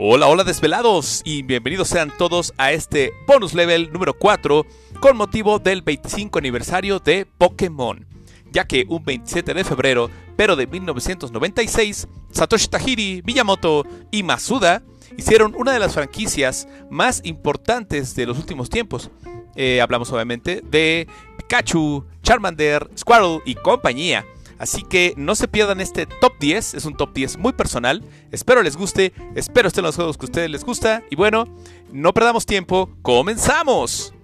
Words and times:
Hola, 0.00 0.28
hola 0.28 0.44
desvelados 0.44 1.22
y 1.24 1.42
bienvenidos 1.42 1.88
sean 1.88 2.12
todos 2.16 2.54
a 2.56 2.70
este 2.70 3.12
bonus 3.26 3.52
level 3.52 3.92
número 3.92 4.14
4 4.14 4.64
con 5.00 5.16
motivo 5.16 5.58
del 5.58 5.82
25 5.82 6.38
aniversario 6.38 7.00
de 7.00 7.26
Pokémon. 7.26 8.06
Ya 8.52 8.64
que 8.64 8.86
un 8.88 9.04
27 9.04 9.54
de 9.54 9.64
febrero, 9.64 10.08
pero 10.36 10.54
de 10.54 10.68
1996, 10.68 12.06
Satoshi 12.30 12.68
Tajiri, 12.68 13.22
Miyamoto 13.26 13.84
y 14.12 14.22
Masuda 14.22 14.84
hicieron 15.16 15.56
una 15.58 15.72
de 15.72 15.80
las 15.80 15.94
franquicias 15.94 16.68
más 16.90 17.20
importantes 17.24 18.14
de 18.14 18.26
los 18.26 18.38
últimos 18.38 18.70
tiempos. 18.70 19.10
Eh, 19.56 19.80
hablamos 19.80 20.12
obviamente 20.12 20.62
de 20.70 21.08
Pikachu, 21.38 22.04
Charmander, 22.22 22.88
Squirtle 22.96 23.40
y 23.44 23.56
compañía. 23.56 24.24
Así 24.58 24.82
que 24.82 25.14
no 25.16 25.34
se 25.34 25.48
pierdan 25.48 25.80
este 25.80 26.06
top 26.06 26.32
10, 26.40 26.74
es 26.74 26.84
un 26.84 26.96
top 26.96 27.12
10 27.14 27.38
muy 27.38 27.52
personal. 27.52 28.02
Espero 28.32 28.62
les 28.62 28.76
guste, 28.76 29.12
espero 29.34 29.68
estén 29.68 29.84
los 29.84 29.96
juegos 29.96 30.18
que 30.18 30.24
a 30.24 30.28
ustedes 30.28 30.50
les 30.50 30.64
gusta. 30.64 31.02
Y 31.10 31.16
bueno, 31.16 31.46
no 31.92 32.12
perdamos 32.12 32.46
tiempo, 32.46 32.90
comenzamos. 33.02 34.14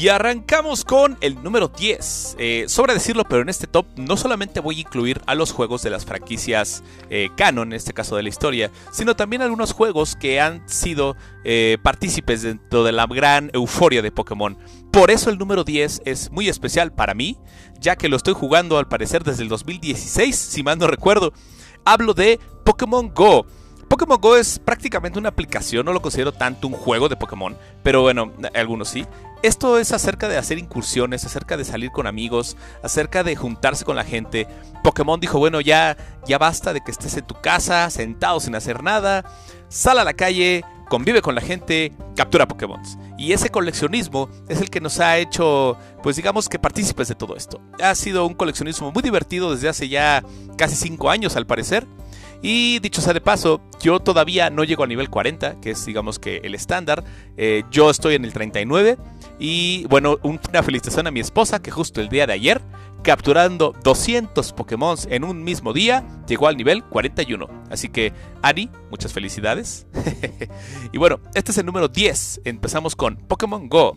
Y 0.00 0.08
arrancamos 0.08 0.86
con 0.86 1.18
el 1.20 1.42
número 1.42 1.68
10. 1.68 2.36
Eh, 2.38 2.64
sobre 2.68 2.94
decirlo, 2.94 3.24
pero 3.24 3.42
en 3.42 3.50
este 3.50 3.66
top 3.66 3.84
no 3.96 4.16
solamente 4.16 4.60
voy 4.60 4.78
a 4.78 4.80
incluir 4.80 5.20
a 5.26 5.34
los 5.34 5.52
juegos 5.52 5.82
de 5.82 5.90
las 5.90 6.06
franquicias 6.06 6.82
eh, 7.10 7.28
canon, 7.36 7.68
en 7.68 7.76
este 7.76 7.92
caso 7.92 8.16
de 8.16 8.22
la 8.22 8.30
historia, 8.30 8.70
sino 8.92 9.14
también 9.14 9.42
algunos 9.42 9.74
juegos 9.74 10.16
que 10.16 10.40
han 10.40 10.66
sido 10.66 11.16
eh, 11.44 11.76
partícipes 11.82 12.40
dentro 12.40 12.82
de 12.82 12.92
la 12.92 13.04
gran 13.04 13.50
euforia 13.52 14.00
de 14.00 14.10
Pokémon. 14.10 14.56
Por 14.90 15.10
eso 15.10 15.28
el 15.28 15.36
número 15.36 15.64
10 15.64 16.00
es 16.06 16.30
muy 16.30 16.48
especial 16.48 16.94
para 16.94 17.12
mí, 17.12 17.36
ya 17.78 17.96
que 17.96 18.08
lo 18.08 18.16
estoy 18.16 18.32
jugando 18.32 18.78
al 18.78 18.88
parecer 18.88 19.22
desde 19.22 19.42
el 19.42 19.50
2016, 19.50 20.34
si 20.34 20.62
mal 20.62 20.78
no 20.78 20.86
recuerdo. 20.86 21.34
Hablo 21.84 22.14
de 22.14 22.40
Pokémon 22.64 23.12
Go. 23.12 23.44
Pokémon 23.90 24.20
Go 24.20 24.36
es 24.36 24.60
prácticamente 24.60 25.18
una 25.18 25.30
aplicación, 25.30 25.84
no 25.84 25.92
lo 25.92 26.00
considero 26.00 26.30
tanto 26.30 26.68
un 26.68 26.74
juego 26.74 27.08
de 27.08 27.16
Pokémon, 27.16 27.56
pero 27.82 28.02
bueno, 28.02 28.32
algunos 28.54 28.88
sí. 28.88 29.04
Esto 29.42 29.78
es 29.78 29.90
acerca 29.90 30.28
de 30.28 30.38
hacer 30.38 30.58
incursiones, 30.58 31.24
acerca 31.24 31.56
de 31.56 31.64
salir 31.64 31.90
con 31.90 32.06
amigos, 32.06 32.56
acerca 32.84 33.24
de 33.24 33.34
juntarse 33.34 33.84
con 33.84 33.96
la 33.96 34.04
gente. 34.04 34.46
Pokémon 34.84 35.18
dijo, 35.18 35.40
bueno, 35.40 35.60
ya, 35.60 35.96
ya 36.24 36.38
basta 36.38 36.72
de 36.72 36.82
que 36.82 36.92
estés 36.92 37.16
en 37.16 37.26
tu 37.26 37.34
casa, 37.34 37.90
sentado 37.90 38.38
sin 38.38 38.54
hacer 38.54 38.84
nada. 38.84 39.24
Sal 39.68 39.98
a 39.98 40.04
la 40.04 40.14
calle, 40.14 40.64
convive 40.88 41.20
con 41.20 41.34
la 41.34 41.40
gente, 41.40 41.92
captura 42.14 42.46
Pokémon. 42.46 42.80
Y 43.18 43.32
ese 43.32 43.50
coleccionismo 43.50 44.28
es 44.48 44.60
el 44.60 44.70
que 44.70 44.80
nos 44.80 45.00
ha 45.00 45.18
hecho, 45.18 45.76
pues 46.00 46.14
digamos 46.14 46.48
que 46.48 46.60
partícipes 46.60 47.08
de 47.08 47.16
todo 47.16 47.34
esto. 47.34 47.60
Ha 47.82 47.96
sido 47.96 48.24
un 48.24 48.34
coleccionismo 48.34 48.92
muy 48.92 49.02
divertido 49.02 49.52
desde 49.52 49.68
hace 49.68 49.88
ya 49.88 50.22
casi 50.56 50.76
5 50.76 51.10
años 51.10 51.34
al 51.34 51.46
parecer. 51.46 51.88
Y 52.42 52.78
dicho 52.78 53.00
sea 53.02 53.12
de 53.12 53.20
paso, 53.20 53.60
yo 53.80 54.00
todavía 54.00 54.48
no 54.50 54.64
llego 54.64 54.84
a 54.84 54.86
nivel 54.86 55.10
40, 55.10 55.60
que 55.60 55.72
es 55.72 55.84
digamos 55.84 56.18
que 56.18 56.38
el 56.38 56.54
estándar. 56.54 57.04
Eh, 57.36 57.64
yo 57.70 57.90
estoy 57.90 58.14
en 58.14 58.24
el 58.24 58.32
39. 58.32 58.96
Y 59.38 59.86
bueno, 59.86 60.18
una 60.22 60.62
felicitación 60.62 61.06
a 61.06 61.10
mi 61.10 61.20
esposa 61.20 61.60
que 61.60 61.70
justo 61.70 62.00
el 62.00 62.08
día 62.08 62.26
de 62.26 62.34
ayer, 62.34 62.62
capturando 63.02 63.74
200 63.82 64.52
Pokémon 64.52 64.96
en 65.08 65.24
un 65.24 65.42
mismo 65.44 65.72
día, 65.72 66.06
llegó 66.26 66.46
al 66.46 66.56
nivel 66.56 66.84
41. 66.84 67.46
Así 67.70 67.88
que, 67.88 68.12
Ani, 68.42 68.70
muchas 68.90 69.12
felicidades. 69.12 69.86
y 70.92 70.98
bueno, 70.98 71.20
este 71.34 71.52
es 71.52 71.58
el 71.58 71.66
número 71.66 71.88
10. 71.88 72.42
Empezamos 72.44 72.96
con 72.96 73.16
Pokémon 73.16 73.68
Go. 73.68 73.96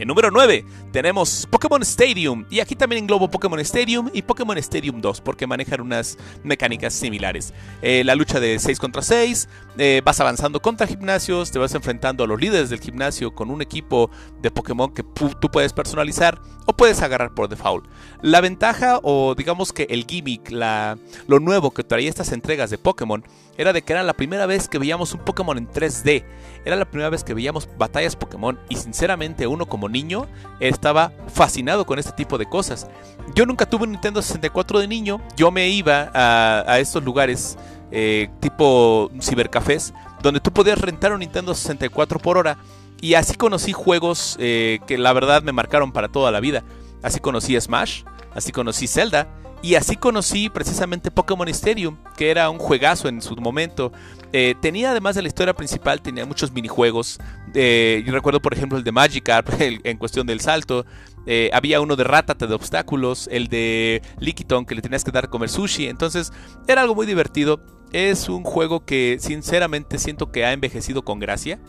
En 0.00 0.08
número 0.08 0.30
9 0.30 0.64
tenemos 0.92 1.46
Pokémon 1.50 1.82
Stadium 1.82 2.46
y 2.48 2.60
aquí 2.60 2.74
también 2.74 3.02
englobo 3.02 3.30
Pokémon 3.30 3.60
Stadium 3.60 4.08
y 4.14 4.22
Pokémon 4.22 4.56
Stadium 4.56 5.02
2 5.02 5.20
porque 5.20 5.46
manejan 5.46 5.82
unas 5.82 6.16
mecánicas 6.42 6.94
similares. 6.94 7.52
Eh, 7.82 8.02
la 8.02 8.14
lucha 8.14 8.40
de 8.40 8.58
6 8.58 8.78
contra 8.78 9.02
6, 9.02 9.46
eh, 9.76 10.00
vas 10.02 10.18
avanzando 10.18 10.62
contra 10.62 10.86
gimnasios, 10.86 11.50
te 11.50 11.58
vas 11.58 11.74
enfrentando 11.74 12.24
a 12.24 12.26
los 12.26 12.40
líderes 12.40 12.70
del 12.70 12.80
gimnasio 12.80 13.34
con 13.34 13.50
un 13.50 13.60
equipo 13.60 14.10
de 14.40 14.50
Pokémon 14.50 14.90
que 14.90 15.02
tú 15.02 15.50
puedes 15.50 15.74
personalizar 15.74 16.40
o 16.64 16.72
puedes 16.72 17.02
agarrar 17.02 17.34
por 17.34 17.50
default. 17.50 17.84
La 18.22 18.40
ventaja 18.40 19.00
o 19.02 19.34
digamos 19.34 19.70
que 19.74 19.86
el 19.90 20.06
gimmick, 20.06 20.50
lo 20.50 21.40
nuevo 21.40 21.72
que 21.72 21.84
traía 21.84 22.08
estas 22.08 22.32
entregas 22.32 22.70
de 22.70 22.78
Pokémon 22.78 23.22
era 23.58 23.74
de 23.74 23.82
que 23.82 23.92
era 23.92 24.02
la 24.02 24.14
primera 24.14 24.46
vez 24.46 24.66
que 24.66 24.78
veíamos 24.78 25.12
un 25.12 25.20
Pokémon 25.20 25.58
en 25.58 25.68
3D. 25.68 26.24
Era 26.64 26.76
la 26.76 26.86
primera 26.86 27.10
vez 27.10 27.22
que 27.22 27.34
veíamos 27.34 27.68
batallas 27.76 28.16
Pokémon 28.16 28.58
y 28.70 28.76
sinceramente 28.76 29.46
uno 29.46 29.66
como 29.66 29.89
niño 29.90 30.26
estaba 30.60 31.12
fascinado 31.28 31.84
con 31.86 31.98
este 31.98 32.12
tipo 32.12 32.38
de 32.38 32.46
cosas. 32.46 32.86
Yo 33.34 33.46
nunca 33.46 33.66
tuve 33.66 33.84
un 33.84 33.92
Nintendo 33.92 34.22
64 34.22 34.80
de 34.80 34.88
niño, 34.88 35.20
yo 35.36 35.50
me 35.50 35.68
iba 35.68 36.10
a, 36.12 36.78
estos 36.78 37.02
lugares 37.04 37.56
eh, 37.90 38.28
tipo 38.40 39.10
cibercafés 39.20 39.92
donde 40.22 40.40
tú 40.40 40.52
podías 40.52 40.78
rentar 40.78 41.12
un 41.12 41.20
Nintendo 41.20 41.54
64 41.54 42.18
por 42.18 42.38
hora 42.38 42.58
y 43.00 43.14
así 43.14 43.34
conocí 43.34 43.72
juegos 43.72 44.36
eh, 44.38 44.80
que 44.86 44.98
la 44.98 45.12
verdad 45.12 45.42
me 45.42 45.52
marcaron 45.52 45.92
para 45.92 46.08
toda 46.08 46.30
la 46.30 46.40
vida. 46.40 46.62
Así 47.02 47.18
conocí 47.18 47.58
Smash, 47.58 48.02
así 48.34 48.52
conocí 48.52 48.86
Zelda 48.86 49.39
y 49.62 49.74
así 49.74 49.96
conocí 49.96 50.48
precisamente 50.48 51.10
Pokémon 51.10 51.48
Stadium, 51.48 51.96
que 52.16 52.30
era 52.30 52.48
un 52.50 52.58
juegazo 52.58 53.08
en 53.08 53.20
su 53.20 53.36
momento. 53.36 53.92
Eh, 54.32 54.54
tenía 54.60 54.92
además 54.92 55.16
de 55.16 55.22
la 55.22 55.28
historia 55.28 55.54
principal, 55.54 56.00
tenía 56.00 56.24
muchos 56.24 56.52
minijuegos. 56.52 57.18
Eh, 57.54 58.02
yo 58.06 58.12
recuerdo 58.12 58.40
por 58.40 58.54
ejemplo 58.54 58.78
el 58.78 58.84
de 58.84 58.92
Magikarp 58.92 59.48
en 59.60 59.98
cuestión 59.98 60.26
del 60.26 60.40
salto. 60.40 60.86
Eh, 61.26 61.50
había 61.52 61.80
uno 61.80 61.96
de 61.96 62.04
Ratata 62.04 62.46
de 62.46 62.54
obstáculos, 62.54 63.28
el 63.30 63.48
de 63.48 64.02
Lickitung 64.18 64.66
que 64.66 64.74
le 64.74 64.82
tenías 64.82 65.04
que 65.04 65.10
dar 65.10 65.26
a 65.26 65.28
comer 65.28 65.48
sushi. 65.48 65.86
Entonces 65.86 66.32
era 66.66 66.82
algo 66.82 66.94
muy 66.94 67.06
divertido. 67.06 67.60
Es 67.92 68.28
un 68.28 68.44
juego 68.44 68.84
que 68.84 69.18
sinceramente 69.20 69.98
siento 69.98 70.30
que 70.30 70.44
ha 70.44 70.52
envejecido 70.52 71.04
con 71.04 71.18
gracia. 71.18 71.60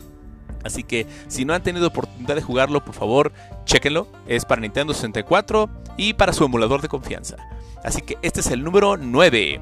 Así 0.64 0.84
que 0.84 1.06
si 1.28 1.44
no 1.44 1.54
han 1.54 1.62
tenido 1.62 1.88
oportunidad 1.88 2.34
de 2.34 2.42
jugarlo, 2.42 2.84
por 2.84 2.94
favor, 2.94 3.32
chequenlo. 3.64 4.06
Es 4.26 4.44
para 4.44 4.60
Nintendo 4.60 4.94
64 4.94 5.68
y 5.96 6.14
para 6.14 6.32
su 6.32 6.44
emulador 6.44 6.82
de 6.82 6.88
confianza. 6.88 7.36
Así 7.82 8.00
que 8.00 8.16
este 8.22 8.40
es 8.40 8.46
el 8.48 8.62
número 8.62 8.96
9. 8.96 9.60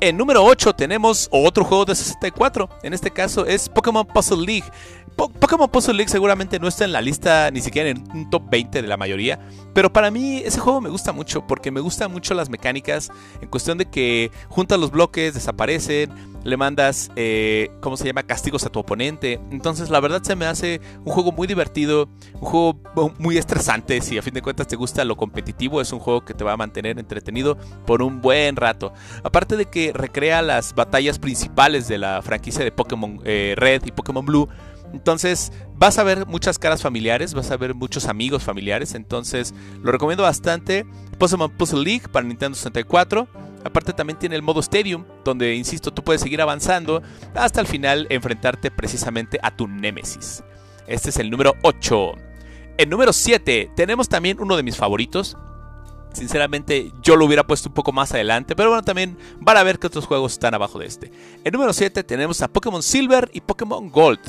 En 0.00 0.16
número 0.16 0.44
8 0.44 0.74
tenemos 0.74 1.28
otro 1.32 1.64
juego 1.64 1.84
de 1.84 1.94
64. 1.94 2.68
En 2.82 2.94
este 2.94 3.10
caso 3.10 3.44
es 3.44 3.68
Pokémon 3.68 4.06
Puzzle 4.06 4.44
League. 4.44 4.70
Pokémon 5.16 5.68
Puzzle 5.68 5.94
League 5.94 6.10
seguramente 6.10 6.60
no 6.60 6.68
está 6.68 6.84
en 6.84 6.92
la 6.92 7.00
lista 7.00 7.50
ni 7.50 7.62
siquiera 7.62 7.88
en 7.88 8.04
un 8.12 8.28
top 8.30 8.42
20 8.50 8.82
de 8.82 8.88
la 8.88 8.96
mayoría. 8.96 9.40
Pero 9.72 9.92
para 9.92 10.10
mí 10.10 10.42
ese 10.44 10.60
juego 10.60 10.80
me 10.80 10.90
gusta 10.90 11.12
mucho 11.12 11.46
porque 11.46 11.70
me 11.70 11.80
gustan 11.80 12.12
mucho 12.12 12.34
las 12.34 12.50
mecánicas 12.50 13.10
en 13.40 13.48
cuestión 13.48 13.78
de 13.78 13.86
que 13.86 14.30
juntas 14.48 14.78
los 14.78 14.90
bloques, 14.90 15.34
desaparecen, 15.34 16.12
le 16.46 16.56
mandas, 16.56 17.10
eh, 17.16 17.70
¿cómo 17.80 17.96
se 17.96 18.06
llama?, 18.06 18.22
castigos 18.22 18.64
a 18.64 18.68
tu 18.68 18.78
oponente. 18.78 19.40
Entonces 19.50 19.90
la 19.90 20.00
verdad 20.00 20.22
se 20.22 20.36
me 20.36 20.46
hace 20.46 20.80
un 21.04 21.12
juego 21.12 21.32
muy 21.32 21.46
divertido, 21.46 22.08
un 22.34 22.40
juego 22.40 22.80
muy 23.18 23.36
estresante. 23.36 24.00
Si 24.00 24.16
a 24.16 24.22
fin 24.22 24.32
de 24.32 24.42
cuentas 24.42 24.68
te 24.68 24.76
gusta 24.76 25.04
lo 25.04 25.16
competitivo, 25.16 25.80
es 25.80 25.92
un 25.92 25.98
juego 25.98 26.24
que 26.24 26.34
te 26.34 26.44
va 26.44 26.52
a 26.52 26.56
mantener 26.56 26.98
entretenido 26.98 27.58
por 27.84 28.00
un 28.02 28.20
buen 28.20 28.56
rato. 28.56 28.92
Aparte 29.24 29.56
de 29.56 29.66
que 29.66 29.92
recrea 29.92 30.40
las 30.42 30.74
batallas 30.74 31.18
principales 31.18 31.88
de 31.88 31.98
la 31.98 32.22
franquicia 32.22 32.64
de 32.64 32.70
Pokémon 32.70 33.20
eh, 33.24 33.54
Red 33.56 33.82
y 33.84 33.92
Pokémon 33.92 34.24
Blue. 34.24 34.48
Entonces 34.92 35.52
vas 35.76 35.98
a 35.98 36.04
ver 36.04 36.26
muchas 36.26 36.58
caras 36.58 36.80
familiares, 36.80 37.34
vas 37.34 37.50
a 37.50 37.56
ver 37.56 37.74
muchos 37.74 38.06
amigos 38.06 38.44
familiares. 38.44 38.94
Entonces 38.94 39.52
lo 39.82 39.90
recomiendo 39.90 40.22
bastante. 40.22 40.86
Pokémon 41.18 41.50
Puzzle 41.50 41.82
League 41.82 42.08
para 42.10 42.26
Nintendo 42.26 42.54
64. 42.54 43.26
Aparte 43.66 43.92
también 43.92 44.18
tiene 44.18 44.36
el 44.36 44.42
modo 44.42 44.60
Stadium, 44.60 45.04
donde, 45.24 45.54
insisto, 45.54 45.92
tú 45.92 46.04
puedes 46.04 46.22
seguir 46.22 46.40
avanzando 46.40 47.02
hasta 47.34 47.60
el 47.60 47.66
final 47.66 48.06
enfrentarte 48.10 48.70
precisamente 48.70 49.38
a 49.42 49.54
tu 49.54 49.66
Némesis. 49.66 50.44
Este 50.86 51.10
es 51.10 51.18
el 51.18 51.30
número 51.30 51.54
8. 51.62 52.12
En 52.78 52.90
número 52.90 53.12
7 53.12 53.72
tenemos 53.74 54.08
también 54.08 54.40
uno 54.40 54.56
de 54.56 54.62
mis 54.62 54.76
favoritos. 54.76 55.36
Sinceramente 56.12 56.92
yo 57.02 57.16
lo 57.16 57.26
hubiera 57.26 57.46
puesto 57.46 57.68
un 57.68 57.74
poco 57.74 57.92
más 57.92 58.12
adelante, 58.12 58.54
pero 58.56 58.70
bueno, 58.70 58.84
también 58.84 59.18
van 59.40 59.56
a 59.56 59.62
ver 59.62 59.78
que 59.78 59.88
otros 59.88 60.06
juegos 60.06 60.32
están 60.32 60.54
abajo 60.54 60.78
de 60.78 60.86
este. 60.86 61.10
En 61.44 61.52
número 61.52 61.72
7 61.72 62.04
tenemos 62.04 62.40
a 62.42 62.48
Pokémon 62.48 62.82
Silver 62.82 63.28
y 63.32 63.40
Pokémon 63.40 63.90
Gold. 63.90 64.20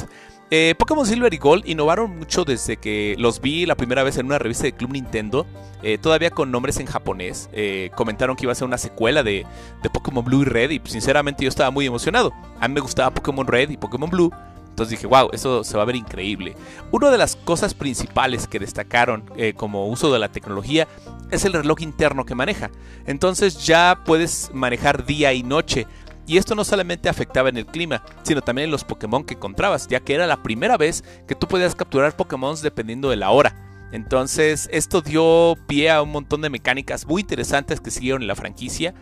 Eh, 0.49 0.75
Pokémon 0.77 1.05
Silver 1.05 1.33
y 1.33 1.37
Gold 1.37 1.67
innovaron 1.67 2.17
mucho 2.17 2.45
desde 2.45 2.77
que 2.77 3.15
los 3.17 3.41
vi 3.41 3.65
la 3.65 3.75
primera 3.75 4.03
vez 4.03 4.17
en 4.17 4.27
una 4.27 4.39
revista 4.39 4.63
de 4.63 4.71
Club 4.71 4.93
Nintendo, 4.93 5.45
eh, 5.83 5.97
todavía 5.97 6.29
con 6.31 6.51
nombres 6.51 6.79
en 6.79 6.85
japonés. 6.85 7.49
Eh, 7.51 7.91
comentaron 7.95 8.37
que 8.37 8.45
iba 8.45 8.53
a 8.53 8.55
ser 8.55 8.65
una 8.65 8.77
secuela 8.77 9.23
de, 9.23 9.45
de, 9.83 9.89
Pokémon 9.89 10.23
Blue 10.23 10.43
y 10.43 10.45
Red 10.45 10.69
y 10.69 10.79
pues, 10.79 10.93
sinceramente 10.93 11.43
yo 11.43 11.49
estaba 11.49 11.69
muy 11.69 11.85
emocionado. 11.85 12.33
A 12.61 12.67
mí 12.69 12.73
me 12.73 12.79
gustaba 12.79 13.11
Pokémon 13.11 13.45
Red 13.45 13.71
y 13.71 13.77
Pokémon 13.77 14.09
Blue. 14.09 14.31
Entonces 14.69 14.91
dije, 14.91 15.07
wow, 15.07 15.29
eso 15.33 15.63
se 15.63 15.75
va 15.75 15.83
a 15.83 15.87
ver 15.87 15.95
increíble. 15.95 16.55
Una 16.91 17.09
de 17.09 17.17
las 17.17 17.35
cosas 17.35 17.73
principales 17.73 18.47
que 18.47 18.59
destacaron 18.59 19.23
como 19.55 19.87
uso 19.87 20.13
de 20.13 20.19
la 20.19 20.29
tecnología 20.29 20.87
es 21.31 21.45
el 21.45 21.53
reloj 21.53 21.81
interno 21.81 22.27
que 22.27 22.35
maneja. 22.35 22.69
Entonces 23.07 23.65
ya 23.65 24.03
puedes 24.05 24.51
manejar 24.53 25.03
día 25.07 25.33
y 25.33 25.41
noche 25.41 25.87
Y 26.27 26.37
esto 26.37 26.53
no 26.53 26.65
solamente 26.65 27.09
afectaba 27.09 27.49
en 27.49 27.57
el 27.57 27.65
clima, 27.65 28.03
sino 28.23 28.41
también 28.41 28.65
en 28.65 28.71
los 28.71 28.83
Pokémon 28.83 29.23
que 29.23 29.35
encontrabas, 29.35 29.87
ya 29.87 30.01
que 30.01 30.13
era 30.13 30.27
la 30.27 30.43
primera 30.43 30.77
vez 30.77 31.03
que 31.25 31.35
tú 31.35 31.47
podías 31.47 31.73
capturar 31.73 32.15
Pokémon 32.15 32.55
dependiendo 32.61 33.09
de 33.09 33.15
la 33.15 33.31
hora. 33.31 33.55
Entonces, 33.91 34.67
esto 34.71 35.01
dio 35.01 35.55
pie 35.67 35.89
a 35.89 36.01
un 36.01 36.11
montón 36.11 36.41
de 36.41 36.49
mecánicas 36.49 37.07
muy 37.07 37.21
interesantes 37.21 37.79
que 37.79 37.91
siguieron 37.91 38.21
en 38.21 38.27
la 38.27 38.35
franquicia 38.35 38.93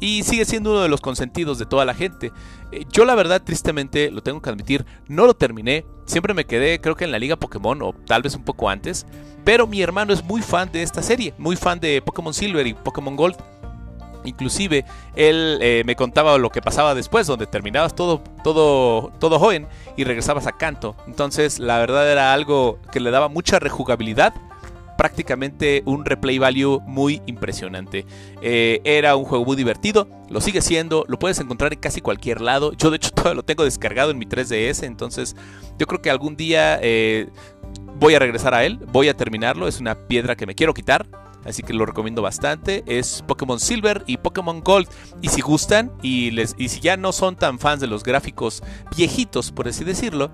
y 0.00 0.22
sigue 0.22 0.44
siendo 0.44 0.72
uno 0.72 0.82
de 0.82 0.88
los 0.88 1.00
consentidos 1.00 1.58
de 1.58 1.64
toda 1.64 1.86
la 1.86 1.94
gente. 1.94 2.30
Eh, 2.70 2.84
yo 2.92 3.06
la 3.06 3.14
verdad, 3.14 3.42
tristemente, 3.42 4.10
lo 4.10 4.22
tengo 4.22 4.42
que 4.42 4.50
admitir, 4.50 4.84
no 5.08 5.26
lo 5.26 5.34
terminé. 5.34 5.86
Siempre 6.04 6.34
me 6.34 6.44
quedé, 6.44 6.78
creo 6.80 6.96
que 6.96 7.04
en 7.04 7.12
la 7.12 7.18
Liga 7.18 7.36
Pokémon 7.36 7.80
o 7.80 7.94
tal 8.06 8.20
vez 8.20 8.34
un 8.34 8.44
poco 8.44 8.68
antes. 8.68 9.06
Pero 9.44 9.66
mi 9.66 9.80
hermano 9.80 10.12
es 10.12 10.22
muy 10.22 10.42
fan 10.42 10.70
de 10.72 10.82
esta 10.82 11.02
serie, 11.02 11.32
muy 11.38 11.56
fan 11.56 11.80
de 11.80 12.02
Pokémon 12.02 12.34
Silver 12.34 12.66
y 12.66 12.74
Pokémon 12.74 13.16
Gold. 13.16 13.36
Inclusive 14.24 14.84
él 15.14 15.58
eh, 15.60 15.82
me 15.86 15.96
contaba 15.96 16.36
lo 16.38 16.50
que 16.50 16.62
pasaba 16.62 16.94
después, 16.94 17.26
donde 17.26 17.46
terminabas 17.46 17.94
todo, 17.94 18.22
todo, 18.42 19.12
todo 19.18 19.38
joven 19.38 19.66
y 19.96 20.04
regresabas 20.04 20.46
a 20.46 20.52
canto. 20.52 20.96
Entonces 21.06 21.58
la 21.58 21.78
verdad 21.78 22.10
era 22.10 22.32
algo 22.32 22.78
que 22.90 23.00
le 23.00 23.10
daba 23.10 23.28
mucha 23.28 23.58
rejugabilidad. 23.58 24.34
Prácticamente 24.96 25.82
un 25.86 26.04
replay 26.04 26.38
value 26.38 26.80
muy 26.86 27.20
impresionante. 27.26 28.06
Eh, 28.42 28.80
era 28.84 29.16
un 29.16 29.24
juego 29.24 29.44
muy 29.44 29.56
divertido, 29.56 30.08
lo 30.30 30.40
sigue 30.40 30.62
siendo, 30.62 31.04
lo 31.08 31.18
puedes 31.18 31.40
encontrar 31.40 31.72
en 31.72 31.80
casi 31.80 32.00
cualquier 32.00 32.40
lado. 32.40 32.72
Yo 32.74 32.90
de 32.90 32.96
hecho 32.96 33.10
todavía 33.14 33.34
lo 33.34 33.44
tengo 33.44 33.64
descargado 33.64 34.12
en 34.12 34.18
mi 34.18 34.26
3DS, 34.26 34.84
entonces 34.84 35.34
yo 35.78 35.86
creo 35.86 36.00
que 36.00 36.10
algún 36.10 36.36
día 36.36 36.78
eh, 36.80 37.28
voy 37.96 38.14
a 38.14 38.20
regresar 38.20 38.54
a 38.54 38.64
él, 38.64 38.78
voy 38.92 39.08
a 39.08 39.14
terminarlo. 39.14 39.66
Es 39.66 39.80
una 39.80 39.94
piedra 39.94 40.36
que 40.36 40.46
me 40.46 40.54
quiero 40.54 40.72
quitar 40.74 41.06
así 41.44 41.62
que 41.62 41.72
lo 41.72 41.86
recomiendo 41.86 42.22
bastante. 42.22 42.82
Es 42.86 43.22
Pokémon 43.26 43.60
Silver 43.60 44.02
y 44.06 44.16
Pokémon 44.16 44.60
Gold. 44.60 44.88
Y 45.22 45.28
si 45.28 45.40
gustan 45.40 45.92
y, 46.02 46.30
les, 46.30 46.54
y 46.58 46.68
si 46.68 46.80
ya 46.80 46.96
no 46.96 47.12
son 47.12 47.36
tan 47.36 47.58
fans 47.58 47.80
de 47.80 47.86
los 47.86 48.02
gráficos 48.02 48.62
viejitos, 48.96 49.52
por 49.52 49.68
así 49.68 49.84
decirlo, 49.84 50.30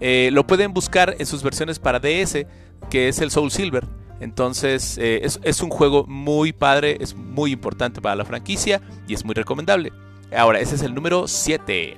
eh, 0.00 0.30
lo 0.32 0.46
pueden 0.46 0.72
buscar 0.72 1.16
en 1.18 1.26
sus 1.26 1.42
versiones 1.42 1.78
para 1.78 2.00
DS, 2.00 2.46
que 2.90 3.08
es 3.08 3.20
el 3.20 3.30
Soul 3.30 3.50
Silver. 3.50 3.86
Entonces 4.20 4.96
eh, 4.98 5.20
es, 5.24 5.40
es, 5.42 5.60
un 5.60 5.70
juego 5.70 6.06
muy 6.06 6.52
padre, 6.52 6.98
es 7.00 7.14
muy 7.14 7.52
importante 7.52 8.00
para 8.00 8.14
la 8.14 8.24
franquicia 8.24 8.80
y 9.06 9.14
es 9.14 9.24
muy 9.24 9.34
recomendable. 9.34 9.92
Ahora, 10.36 10.60
ese 10.60 10.76
es 10.76 10.82
el 10.82 10.94
número 10.94 11.28
7. 11.28 11.96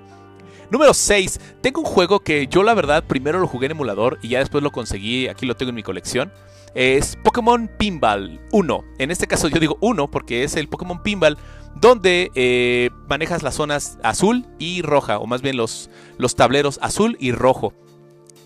Número 0.70 0.94
6. 0.94 1.40
Tengo 1.60 1.80
un 1.80 1.86
juego 1.86 2.20
que 2.20 2.46
yo 2.46 2.62
la 2.62 2.74
verdad 2.74 3.04
primero 3.04 3.38
lo 3.38 3.46
jugué 3.46 3.66
en 3.66 3.72
emulador 3.72 4.18
y 4.22 4.28
ya 4.28 4.40
después 4.40 4.62
lo 4.62 4.72
conseguí, 4.72 5.28
aquí 5.28 5.46
lo 5.46 5.56
tengo 5.56 5.70
en 5.70 5.76
mi 5.76 5.82
colección 5.82 6.32
es 6.76 7.16
Pokémon 7.16 7.70
Pinball 7.78 8.38
1. 8.52 8.84
En 8.98 9.10
este 9.10 9.26
caso 9.26 9.48
yo 9.48 9.58
digo 9.58 9.78
1 9.80 10.10
porque 10.10 10.44
es 10.44 10.56
el 10.56 10.68
Pokémon 10.68 11.02
Pinball 11.02 11.38
donde 11.74 12.30
eh, 12.34 12.90
manejas 13.08 13.42
las 13.42 13.54
zonas 13.54 13.98
azul 14.02 14.46
y 14.58 14.82
roja, 14.82 15.18
o 15.18 15.26
más 15.26 15.40
bien 15.40 15.56
los, 15.56 15.90
los 16.18 16.36
tableros 16.36 16.78
azul 16.82 17.16
y 17.19 17.32
rojo. 17.32 17.72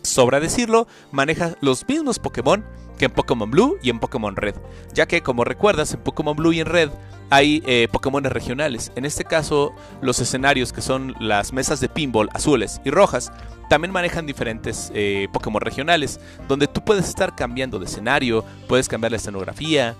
Sobra 0.02 0.40
decirlo, 0.40 0.86
manejas 1.10 1.56
los 1.60 1.86
mismos 1.88 2.20
Pokémon 2.20 2.64
que 3.00 3.06
en 3.06 3.12
Pokémon 3.12 3.50
Blue 3.50 3.78
y 3.82 3.88
en 3.88 3.98
Pokémon 3.98 4.36
Red, 4.36 4.56
ya 4.92 5.06
que 5.06 5.22
como 5.22 5.42
recuerdas 5.42 5.94
en 5.94 6.00
Pokémon 6.00 6.36
Blue 6.36 6.52
y 6.52 6.60
en 6.60 6.66
Red 6.66 6.90
hay 7.30 7.62
eh, 7.66 7.88
Pokémon 7.90 8.22
regionales. 8.24 8.92
En 8.94 9.06
este 9.06 9.24
caso, 9.24 9.72
los 10.02 10.20
escenarios 10.20 10.70
que 10.70 10.82
son 10.82 11.14
las 11.18 11.54
mesas 11.54 11.80
de 11.80 11.88
pinball 11.88 12.28
azules 12.34 12.78
y 12.84 12.90
rojas 12.90 13.32
también 13.70 13.90
manejan 13.90 14.26
diferentes 14.26 14.92
eh, 14.94 15.28
Pokémon 15.32 15.62
regionales, 15.62 16.20
donde 16.46 16.66
tú 16.66 16.84
puedes 16.84 17.08
estar 17.08 17.34
cambiando 17.34 17.78
de 17.78 17.86
escenario, 17.86 18.44
puedes 18.68 18.86
cambiar 18.86 19.12
la 19.12 19.16
escenografía. 19.16 19.96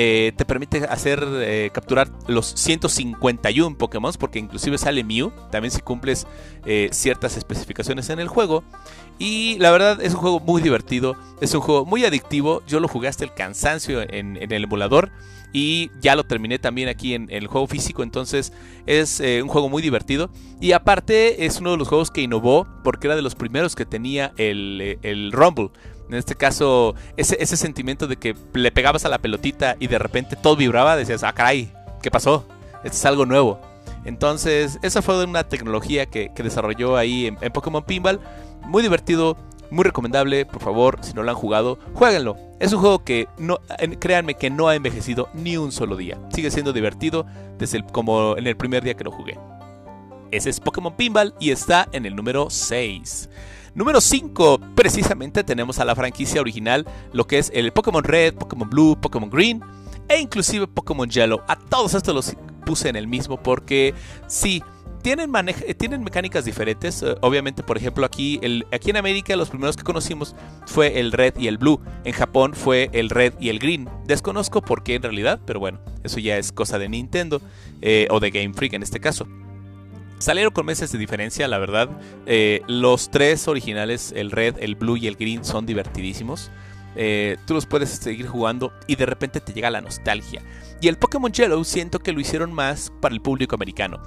Eh, 0.00 0.32
te 0.36 0.44
permite 0.44 0.84
hacer 0.84 1.70
capturar 1.72 2.08
los 2.28 2.46
151 2.46 3.76
Pokémon, 3.76 4.12
porque 4.16 4.38
inclusive 4.38 4.78
sale 4.78 5.02
Mew, 5.02 5.32
también 5.50 5.72
si 5.72 5.80
cumples 5.80 6.26
ciertas 6.90 7.36
especificaciones 7.36 8.08
en 8.10 8.20
el 8.20 8.28
juego. 8.28 8.62
Y 9.18 9.58
la 9.58 9.72
verdad 9.72 10.00
es 10.00 10.14
un 10.14 10.20
juego 10.20 10.40
muy 10.40 10.62
divertido, 10.62 11.16
es 11.40 11.52
un 11.52 11.60
juego 11.60 11.84
muy 11.84 12.04
adictivo. 12.04 12.62
Yo 12.66 12.78
lo 12.78 12.86
jugué 12.86 13.08
hasta 13.08 13.24
el 13.24 13.34
cansancio 13.34 14.00
en, 14.00 14.36
el 14.36 14.64
emulador 14.64 15.10
y 15.52 15.90
ya 16.00 16.14
lo 16.14 16.24
terminé 16.24 16.58
también 16.58 16.88
aquí 16.88 17.14
en, 17.14 17.26
el 17.30 17.48
juego 17.48 17.66
físico. 17.66 18.04
Entonces 18.04 18.52
es 18.86 19.18
eh, 19.20 19.42
un 19.42 19.48
juego 19.48 19.68
muy 19.68 19.82
divertido. 19.82 20.30
Y 20.60 20.70
aparte 20.72 21.46
es 21.46 21.60
uno 21.60 21.72
de 21.72 21.78
los 21.78 21.88
juegos 21.88 22.12
que 22.12 22.22
innovó 22.22 22.68
porque 22.84 23.08
era 23.08 23.16
de 23.16 23.22
los 23.22 23.34
primeros 23.34 23.74
que 23.74 23.84
tenía 23.84 24.32
el, 24.36 24.78
eh, 24.80 24.98
el 25.02 25.32
Rumble. 25.32 25.70
En 26.08 26.14
este 26.14 26.34
caso, 26.34 26.94
ese, 27.16 27.36
ese 27.40 27.56
sentimiento 27.56 28.06
de 28.06 28.16
que 28.16 28.34
le 28.54 28.72
pegabas 28.72 29.04
a 29.04 29.08
la 29.08 29.18
pelotita 29.18 29.76
y 29.78 29.88
de 29.88 29.98
repente 29.98 30.36
todo 30.36 30.56
vibraba, 30.56 30.96
decías, 30.96 31.22
ah, 31.22 31.32
caray, 31.34 31.72
¿qué 32.02 32.10
pasó? 32.10 32.46
Esto 32.84 32.96
es 32.96 33.04
algo 33.04 33.26
nuevo. 33.26 33.60
Entonces, 34.04 34.78
esa 34.82 35.02
fue 35.02 35.22
una 35.24 35.44
tecnología 35.44 36.06
que, 36.06 36.30
desarrolló 36.34 36.96
ahí 36.96 37.26
en, 37.26 37.52
Pokémon 37.52 37.84
Pinball. 37.84 38.20
Muy 38.62 38.82
divertido, 38.82 39.36
muy 39.70 39.84
recomendable. 39.84 40.46
Por 40.46 40.62
favor, 40.62 40.98
si 41.02 41.12
no 41.12 41.22
lo 41.22 41.30
han 41.30 41.36
jugado, 41.36 41.78
jueguenlo. 41.94 42.36
Es 42.58 42.72
un 42.72 42.80
juego 42.80 43.04
que, 43.04 43.28
no, 43.36 43.58
créanme, 43.98 44.34
que 44.34 44.50
no 44.50 44.68
ha 44.68 44.76
envejecido 44.76 45.28
ni 45.34 45.56
un 45.56 45.72
solo 45.72 45.96
día. 45.96 46.18
Sigue 46.32 46.50
siendo 46.50 46.72
divertido 46.72 47.26
desde 47.58 47.84
como 47.84 48.36
en 48.36 48.46
el 48.46 48.56
primer 48.56 48.82
día 48.82 48.94
que 48.94 49.04
lo 49.04 49.10
jugué. 49.10 49.38
Ese 50.30 50.50
es 50.50 50.60
Pokémon 50.60 50.94
Pinball 50.94 51.34
y 51.40 51.50
está 51.50 51.88
en 51.92 52.06
el 52.06 52.14
número 52.14 52.50
6. 52.50 53.28
Número 53.78 54.00
5, 54.00 54.58
precisamente 54.74 55.44
tenemos 55.44 55.78
a 55.78 55.84
la 55.84 55.94
franquicia 55.94 56.40
original, 56.40 56.84
lo 57.12 57.28
que 57.28 57.38
es 57.38 57.52
el 57.54 57.70
Pokémon 57.70 58.02
Red, 58.02 58.34
Pokémon 58.34 58.68
Blue, 58.68 59.00
Pokémon 59.00 59.30
Green 59.30 59.62
e 60.08 60.18
inclusive 60.18 60.66
Pokémon 60.66 61.08
Yellow. 61.08 61.42
A 61.46 61.56
todos 61.56 61.94
estos 61.94 62.12
los 62.12 62.36
puse 62.66 62.88
en 62.88 62.96
el 62.96 63.06
mismo 63.06 63.40
porque 63.40 63.94
sí, 64.26 64.64
tienen, 65.02 65.30
tienen 65.76 66.02
mecánicas 66.02 66.44
diferentes. 66.44 67.04
Eh, 67.04 67.14
obviamente, 67.20 67.62
por 67.62 67.76
ejemplo, 67.76 68.04
aquí, 68.04 68.40
el, 68.42 68.66
aquí 68.72 68.90
en 68.90 68.96
América 68.96 69.36
los 69.36 69.48
primeros 69.48 69.76
que 69.76 69.84
conocimos 69.84 70.34
fue 70.66 70.98
el 70.98 71.12
red 71.12 71.34
y 71.38 71.46
el 71.46 71.56
blue. 71.56 71.80
En 72.02 72.14
Japón 72.14 72.54
fue 72.54 72.90
el 72.92 73.10
red 73.10 73.34
y 73.38 73.48
el 73.48 73.60
green. 73.60 73.88
Desconozco 74.06 74.60
por 74.60 74.82
qué 74.82 74.96
en 74.96 75.04
realidad, 75.04 75.38
pero 75.46 75.60
bueno, 75.60 75.78
eso 76.02 76.18
ya 76.18 76.36
es 76.36 76.50
cosa 76.50 76.80
de 76.80 76.88
Nintendo 76.88 77.40
eh, 77.80 78.08
o 78.10 78.18
de 78.18 78.32
Game 78.32 78.54
Freak 78.54 78.72
en 78.72 78.82
este 78.82 78.98
caso. 78.98 79.28
Salieron 80.18 80.52
con 80.52 80.66
meses 80.66 80.92
de 80.92 80.98
diferencia, 80.98 81.48
la 81.48 81.58
verdad. 81.58 81.88
Eh, 82.26 82.62
los 82.66 83.10
tres 83.10 83.48
originales, 83.48 84.12
el 84.14 84.30
red, 84.30 84.56
el 84.58 84.74
blue 84.74 84.96
y 84.96 85.06
el 85.06 85.16
green, 85.16 85.44
son 85.44 85.66
divertidísimos. 85.66 86.50
tú 87.46 87.54
los 87.54 87.66
puedes 87.66 87.90
seguir 87.90 88.26
jugando 88.26 88.72
y 88.88 88.96
de 88.96 89.06
repente 89.06 89.40
te 89.40 89.52
llega 89.52 89.70
la 89.70 89.80
nostalgia. 89.80 90.42
Y 90.80 90.88
el 90.88 90.96
Pokémon 90.96 91.32
Yellow 91.32 91.62
siento 91.64 92.00
que 92.00 92.12
lo 92.12 92.20
hicieron 92.20 92.52
más 92.52 92.92
para 93.00 93.14
el 93.14 93.20
público 93.20 93.54
americano. 93.54 94.00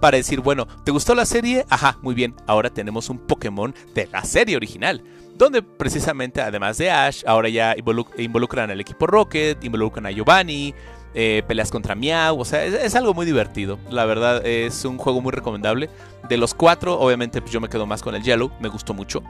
Para 0.00 0.16
decir, 0.16 0.40
bueno, 0.40 0.66
¿te 0.84 0.92
gustó 0.92 1.14
la 1.14 1.26
serie? 1.26 1.64
Ajá, 1.68 1.98
muy 2.02 2.14
bien, 2.14 2.34
ahora 2.46 2.70
tenemos 2.70 3.10
un 3.10 3.18
Pokémon 3.18 3.74
de 3.94 4.06
la 4.12 4.22
serie 4.24 4.56
original. 4.56 5.02
Donde 5.36 5.62
precisamente, 5.62 6.40
además 6.40 6.78
de 6.78 6.90
Ash, 6.90 7.22
ahora 7.26 7.48
ya 7.48 7.74
involucran 8.16 8.70
al 8.70 8.80
equipo 8.80 9.06
Rocket, 9.06 9.62
involucran 9.64 10.06
a 10.06 10.10
Giovanni, 10.10 10.74
eh, 11.14 11.42
peleas 11.46 11.70
contra 11.70 11.94
Meow, 11.94 12.38
o 12.38 12.44
sea, 12.44 12.64
es, 12.64 12.94
algo 12.94 13.14
muy 13.14 13.26
divertido. 13.26 13.78
La 13.90 14.04
verdad 14.04 14.44
es 14.46 14.84
un 14.84 14.98
juego 14.98 15.20
muy 15.20 15.32
recomendable. 15.32 15.90
De 16.28 16.36
los 16.36 16.54
cuatro, 16.54 16.98
obviamente 16.98 17.40
pues 17.40 17.52
yo 17.52 17.60
me 17.60 17.68
quedo 17.68 17.86
más 17.86 18.02
con 18.02 18.14
el 18.14 18.22
Yellow, 18.22 18.50
me 18.60 18.68
gustó 18.68 18.94
mucho. 18.94 19.22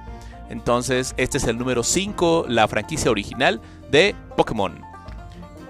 Entonces, 0.51 1.15
este 1.17 1.39
es 1.39 1.45
el 1.45 1.59
número 1.59 1.83
5, 1.83 2.47
la 2.49 2.67
franquicia 2.69 3.11
original 3.11 3.61
de 3.91 4.15
Pokémon. 4.37 4.89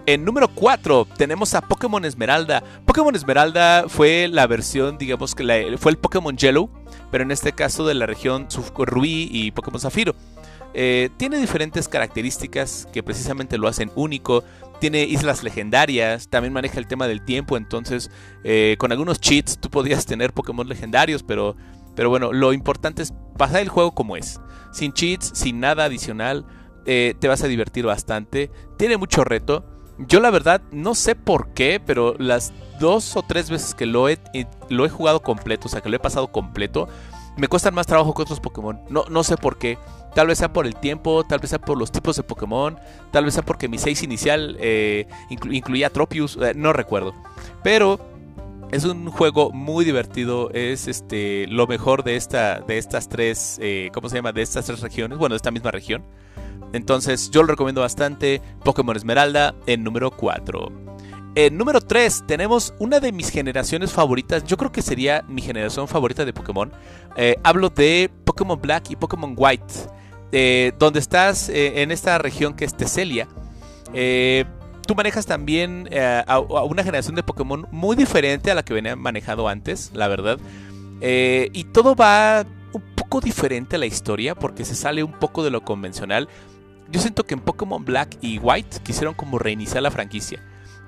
En 0.07 0.25
número 0.25 0.49
4 0.49 1.07
tenemos 1.19 1.53
a 1.55 1.61
Pokémon 1.61 2.03
Esmeralda. 2.05 2.63
Pokémon 2.87 3.15
Esmeralda 3.15 3.85
fue 3.89 4.29
la 4.29 4.47
versión, 4.47 4.97
digamos 4.97 5.35
que 5.35 5.77
fue 5.79 5.93
el 5.93 5.99
Pokémon 5.99 6.35
Yellow, 6.35 6.71
pero 7.11 7.25
en 7.25 7.31
este 7.31 7.53
caso 7.53 7.87
de 7.87 7.93
la 7.93 8.07
región 8.07 8.49
Rubí 8.79 9.29
y 9.31 9.51
Pokémon 9.51 9.79
Zafiro. 9.79 10.15
Eh, 10.75 11.11
tiene 11.17 11.39
diferentes 11.39 11.89
características 11.89 12.89
que 12.93 13.03
precisamente 13.03 13.59
lo 13.59 13.69
hacen 13.69 13.91
único. 13.97 14.45
Tiene 14.81 15.05
islas 15.05 15.43
legendarias, 15.43 16.29
también 16.29 16.53
maneja 16.53 16.79
el 16.79 16.87
tema 16.87 17.09
del 17.09 17.25
tiempo, 17.25 17.57
entonces 17.57 18.11
eh, 18.45 18.77
con 18.79 18.93
algunos 18.93 19.21
cheats 19.21 19.59
tú 19.59 19.71
podías 19.71 20.07
tener 20.07 20.33
Pokémon 20.33 20.69
legendarios, 20.69 21.23
pero, 21.23 21.57
pero 21.97 22.11
bueno, 22.11 22.33
lo 22.33 22.53
importante 22.53 23.03
es 23.03 23.13
pasar 23.37 23.61
el 23.61 23.69
juego 23.69 23.93
como 23.93 24.17
es. 24.17 24.41
Sin 24.73 24.93
cheats, 24.93 25.33
sin 25.35 25.61
nada 25.61 25.85
adicional, 25.85 26.47
eh, 26.87 27.15
te 27.19 27.29
vas 27.29 27.43
a 27.43 27.49
divertir 27.49 27.85
bastante. 27.85 28.51
Tiene 28.77 28.97
mucho 28.97 29.25
reto. 29.25 29.65
Yo 29.99 30.21
la 30.21 30.31
verdad 30.31 30.63
no 30.71 30.95
sé 30.95 31.17
por 31.17 31.53
qué, 31.55 31.81
pero 31.85 32.15
las 32.19 32.53
dos 32.79 33.17
o 33.17 33.23
tres 33.23 33.51
veces 33.51 33.75
que 33.75 33.87
lo 33.87 34.09
he, 34.09 34.19
lo 34.69 34.87
he 34.87 34.89
jugado 34.89 35.21
completo, 35.21 35.67
o 35.67 35.71
sea, 35.71 35.81
que 35.81 35.89
lo 35.89 35.97
he 35.97 36.01
pasado 36.01 36.29
completo, 36.29 36.89
me 37.39 37.49
cuestan 37.49 37.75
más 37.75 37.87
trabajo 37.87 38.13
que 38.15 38.23
otros 38.23 38.41
Pokémon. 38.41 38.81
No, 38.91 39.05
no 39.09 39.25
sé 39.25 39.37
por 39.37 39.59
qué. 39.59 39.79
Tal 40.15 40.27
vez 40.27 40.39
sea 40.39 40.53
por 40.53 40.67
el 40.67 40.75
tiempo, 40.75 41.25
tal 41.25 41.39
vez 41.39 41.51
sea 41.51 41.61
por 41.61 41.79
los 41.79 41.93
tipos 41.93 42.17
de 42.17 42.23
Pokémon, 42.23 42.77
tal 43.13 43.25
vez 43.25 43.35
sea 43.35 43.45
porque 43.45 43.69
mi 43.69 43.79
6 43.79 44.03
inicial 44.03 44.57
eh, 44.59 45.07
incluía 45.31 45.91
Tropius, 45.91 46.37
eh, 46.41 46.55
no 46.57 46.73
recuerdo. 46.73 47.15
Pero 47.63 48.01
es 48.73 48.85
un 48.85 49.11
juego 49.11 49.51
muy 49.53 49.85
divertido, 49.85 50.51
es 50.53 50.89
este 50.89 51.47
lo 51.47 51.67
mejor 51.67 52.05
de 52.05 52.17
esta 52.17 52.61
de 52.61 52.79
estas 52.79 53.09
tres, 53.09 53.59
eh, 53.63 53.91
¿cómo 53.95 54.09
se 54.09 54.17
llama? 54.17 54.33
De 54.33 54.43
estas 54.43 54.67
tres 54.67 54.81
regiones, 54.81 55.19
bueno, 55.19 55.35
de 55.35 55.37
esta 55.37 55.51
misma 55.51 55.71
región. 55.71 56.05
Entonces 56.73 57.31
yo 57.31 57.43
lo 57.43 57.49
recomiendo 57.49 57.81
bastante. 57.81 58.43
Pokémon 58.65 58.97
Esmeralda 58.97 59.55
en 59.67 59.85
número 59.85 60.11
4. 60.11 60.71
En 61.39 61.57
número 61.57 61.81
3 61.81 62.25
tenemos 62.27 62.75
una 62.81 62.99
de 62.99 63.13
mis 63.13 63.31
generaciones 63.31 63.93
favoritas, 63.93 64.43
yo 64.43 64.57
creo 64.57 64.73
que 64.73 64.83
sería 64.83 65.25
mi 65.29 65.41
generación 65.41 65.87
favorita 65.87 66.25
de 66.25 66.33
Pokémon. 66.33 66.73
Eh, 67.17 67.37
hablo 67.45 67.71
de 67.71 68.11
Pokémon 68.25 68.61
Black 68.61 68.91
y 68.91 68.97
Pokémon 68.97 69.35
White, 69.37 69.73
eh, 70.33 70.73
donde 70.81 70.99
estás 70.99 71.49
eh, 71.49 71.83
en 71.83 71.93
esta 71.93 72.19
región 72.19 72.55
que 72.55 72.65
es 72.65 72.75
Teselia. 72.75 73.29
tú 74.85 74.97
manejas 74.97 75.27
también 75.27 75.89
a, 76.27 76.41
una 76.41 76.83
generación 76.83 77.15
de 77.15 77.23
Pokémon 77.23 77.69
muy 77.71 77.95
diferente 77.95 78.51
a 78.51 78.57
la 78.57 78.65
que 78.65 78.75
venía 78.75 78.97
manejado 78.97 79.47
antes, 79.47 79.93
la 79.95 80.09
verdad. 80.09 80.41
y 81.01 81.65
todo 81.73 81.95
va 81.95 82.45
un 82.73 82.83
poco 82.97 83.21
diferente 83.21 83.77
a 83.77 83.79
la 83.79 83.87
historia 83.87 84.35
porque 84.35 84.65
se 84.65 84.75
sale 84.75 85.05
un 85.05 85.13
poco 85.13 85.45
de 85.45 85.53
lo 85.53 85.61
convencional. 85.61 86.29
Yo 86.91 87.01
siento 87.01 87.23
que 87.23 87.35
en 87.35 87.41
Pokémon 87.43 87.85
Black 87.85 88.19
y 88.23 88.41
White 88.41 88.79
quisieron 88.83 89.15
como 89.15 89.39
reiniciar 89.39 89.85
la 89.85 89.93
franquicia. 89.93 90.43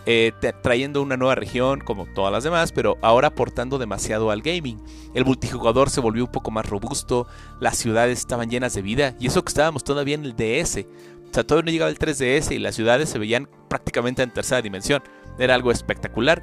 Eh, 0.06 0.32
trayendo 0.62 1.02
una 1.02 1.18
nueva 1.18 1.34
región 1.34 1.80
como 1.80 2.06
todas 2.06 2.32
las 2.32 2.42
demás, 2.42 2.72
pero 2.72 2.96
ahora 3.02 3.28
aportando 3.28 3.78
demasiado 3.78 4.30
al 4.30 4.40
gaming. 4.40 4.82
El 5.14 5.24
multijugador 5.24 5.90
se 5.90 6.00
volvió 6.00 6.24
un 6.24 6.32
poco 6.32 6.50
más 6.50 6.66
robusto, 6.66 7.26
las 7.60 7.76
ciudades 7.76 8.18
estaban 8.18 8.48
llenas 8.48 8.74
de 8.74 8.82
vida, 8.82 9.14
y 9.20 9.26
eso 9.26 9.44
que 9.44 9.50
estábamos 9.50 9.84
todavía 9.84 10.14
en 10.14 10.24
el 10.24 10.36
DS. 10.36 10.86
O 11.30 11.34
sea, 11.34 11.44
todavía 11.44 11.66
no 11.66 11.72
llegaba 11.72 11.90
el 11.90 11.98
3DS 11.98 12.52
y 12.52 12.58
las 12.58 12.74
ciudades 12.74 13.08
se 13.08 13.18
veían 13.18 13.48
prácticamente 13.68 14.22
en 14.22 14.32
tercera 14.32 14.62
dimensión. 14.62 15.02
Era 15.38 15.54
algo 15.54 15.70
espectacular. 15.70 16.42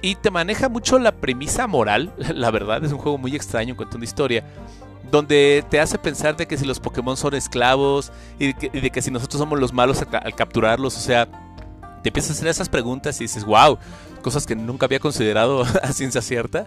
Y 0.00 0.14
te 0.14 0.30
maneja 0.30 0.68
mucho 0.68 0.98
la 0.98 1.12
premisa 1.12 1.66
moral, 1.66 2.12
la 2.34 2.50
verdad, 2.50 2.84
es 2.84 2.92
un 2.92 2.98
juego 2.98 3.18
muy 3.18 3.34
extraño 3.34 3.70
en 3.70 3.76
cuanto 3.76 3.96
a 3.96 3.98
una 3.98 4.04
historia 4.04 4.44
donde 5.10 5.64
te 5.70 5.80
hace 5.80 5.98
pensar 5.98 6.36
de 6.36 6.46
que 6.46 6.58
si 6.58 6.66
los 6.66 6.80
Pokémon 6.80 7.16
son 7.16 7.34
esclavos 7.34 8.12
y 8.38 8.52
de 8.52 8.90
que, 8.90 9.02
si 9.02 9.10
nosotros 9.10 9.38
somos 9.38 9.58
los 9.58 9.72
malos 9.72 10.02
al 10.02 10.34
capturarlos, 10.34 10.96
o 10.96 11.00
sea, 11.00 11.47
te 12.08 12.20
empiezas 12.20 12.30
a 12.30 12.32
hacer 12.34 12.48
esas 12.48 12.70
preguntas 12.70 13.20
y 13.20 13.24
dices, 13.24 13.44
wow, 13.44 13.76
cosas 14.22 14.46
que 14.46 14.56
nunca 14.56 14.86
había 14.86 14.98
considerado 14.98 15.62
a 15.82 15.92
ciencia 15.92 16.22
cierta. 16.22 16.66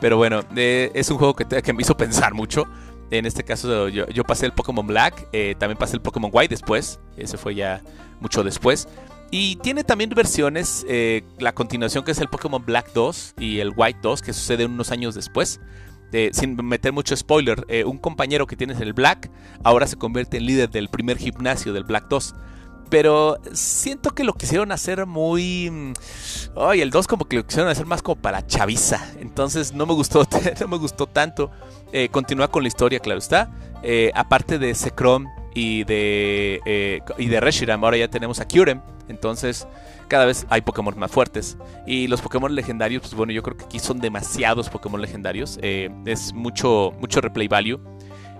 Pero 0.00 0.16
bueno, 0.16 0.40
eh, 0.56 0.90
es 0.94 1.10
un 1.10 1.18
juego 1.18 1.34
que, 1.34 1.72
me 1.74 1.82
hizo 1.82 1.94
pensar 1.94 2.32
mucho. 2.32 2.66
En 3.10 3.26
este 3.26 3.44
caso 3.44 3.88
yo, 3.88 4.24
pasé 4.24 4.46
el 4.46 4.52
Pokémon 4.52 4.86
Black, 4.86 5.28
eh, 5.32 5.54
también 5.58 5.76
pasé 5.76 5.96
el 5.96 6.02
Pokémon 6.02 6.30
White 6.32 6.54
después, 6.54 7.00
ese 7.16 7.36
fue 7.36 7.54
ya 7.54 7.82
mucho 8.20 8.42
después. 8.42 8.88
Y 9.30 9.56
tiene 9.56 9.84
también 9.84 10.08
versiones, 10.10 10.86
eh, 10.88 11.22
la 11.38 11.52
continuación 11.52 12.02
que 12.02 12.12
es 12.12 12.18
el 12.18 12.28
Pokémon 12.28 12.64
Black 12.64 12.92
2 12.94 13.34
y 13.38 13.60
el 13.60 13.72
White 13.76 13.98
2, 14.02 14.22
que 14.22 14.32
sucede 14.32 14.64
unos 14.64 14.90
años 14.90 15.14
después. 15.14 15.60
sin 16.32 16.56
meter 16.64 16.92
mucho 16.92 17.14
spoiler, 17.14 17.66
un 17.84 17.98
compañero 17.98 18.46
que 18.46 18.56
tienes 18.56 18.78
en 18.78 18.84
el 18.84 18.94
Black 18.94 19.30
ahora 19.64 19.86
se 19.86 19.96
convierte 19.96 20.38
en 20.38 20.46
líder 20.46 20.70
del 20.70 20.88
primer 20.88 21.18
gimnasio 21.18 21.74
del 21.74 21.84
Black 21.84 22.08
2. 22.08 22.34
Pero 22.90 23.38
siento 23.52 24.10
que 24.10 24.24
lo 24.24 24.32
quisieron 24.32 24.72
hacer 24.72 25.06
muy. 25.06 25.92
Ay, 26.56 26.80
el 26.80 26.90
2 26.90 27.06
como 27.06 27.26
que 27.26 27.36
lo 27.36 27.46
quisieron 27.46 27.70
hacer 27.70 27.86
más 27.86 28.02
como 28.02 28.20
para 28.20 28.46
chaviza. 28.46 29.12
Entonces 29.20 29.72
no 29.72 29.86
me 29.86 29.94
gustó, 29.94 30.26
no 30.60 30.68
me 30.68 30.78
gustó 30.78 31.06
tanto. 31.06 31.50
Eh, 31.92 32.08
continúa 32.10 32.48
con 32.48 32.62
la 32.62 32.68
historia, 32.68 33.00
claro 33.00 33.18
está. 33.18 33.50
Eh, 33.82 34.10
aparte 34.14 34.58
de 34.58 34.74
Sekrom 34.74 35.26
y 35.54 35.84
de, 35.84 36.60
eh, 36.66 37.00
y 37.18 37.26
de 37.26 37.40
Reshiram, 37.40 37.82
ahora 37.84 37.96
ya 37.96 38.08
tenemos 38.08 38.40
a 38.40 38.48
Kyurem. 38.48 38.80
Entonces, 39.08 39.66
cada 40.08 40.26
vez 40.26 40.46
hay 40.50 40.60
Pokémon 40.60 40.98
más 40.98 41.10
fuertes. 41.10 41.56
Y 41.86 42.08
los 42.08 42.20
Pokémon 42.20 42.54
legendarios, 42.54 43.02
pues 43.02 43.14
bueno, 43.14 43.32
yo 43.32 43.42
creo 43.42 43.56
que 43.56 43.64
aquí 43.64 43.78
son 43.78 44.00
demasiados 44.00 44.68
Pokémon 44.68 45.00
legendarios. 45.00 45.58
es 45.62 46.32
mucho, 46.32 46.92
mucho 47.00 47.20
replay 47.20 47.48
value. 47.48 47.80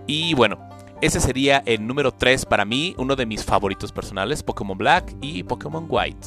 Y 0.07 0.35
bueno, 0.35 0.59
ese 1.01 1.21
sería 1.21 1.63
el 1.67 1.87
número 1.87 2.13
3 2.13 2.47
para 2.47 2.65
mí, 2.65 2.95
uno 2.99 3.17
de 3.17 3.27
mis 3.27 3.45
favoritos 3.45 3.93
personales, 3.93 4.43
Pokémon 4.43 4.77
Black 4.77 5.15
y 5.21 5.43
Pokémon 5.43 5.87
White. 5.89 6.27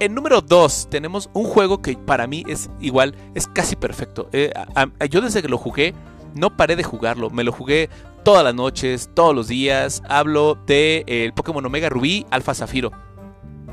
En 0.00 0.14
número 0.14 0.40
2 0.40 0.88
tenemos 0.90 1.28
un 1.34 1.44
juego 1.44 1.82
que 1.82 1.96
para 1.96 2.26
mí 2.26 2.44
es 2.48 2.70
igual, 2.80 3.14
es 3.34 3.46
casi 3.46 3.76
perfecto. 3.76 4.28
Eh, 4.32 4.52
yo 5.10 5.20
desde 5.20 5.42
que 5.42 5.48
lo 5.48 5.58
jugué, 5.58 5.94
no 6.34 6.56
paré 6.56 6.74
de 6.74 6.82
jugarlo, 6.82 7.30
me 7.30 7.44
lo 7.44 7.52
jugué 7.52 7.90
todas 8.24 8.42
las 8.42 8.54
noches, 8.54 9.10
todos 9.14 9.34
los 9.34 9.48
días. 9.48 10.02
Hablo 10.08 10.56
de 10.66 11.04
el 11.06 11.32
Pokémon 11.32 11.64
Omega 11.64 11.88
Rubí, 11.88 12.26
Alpha 12.30 12.54
Zafiro. 12.54 12.92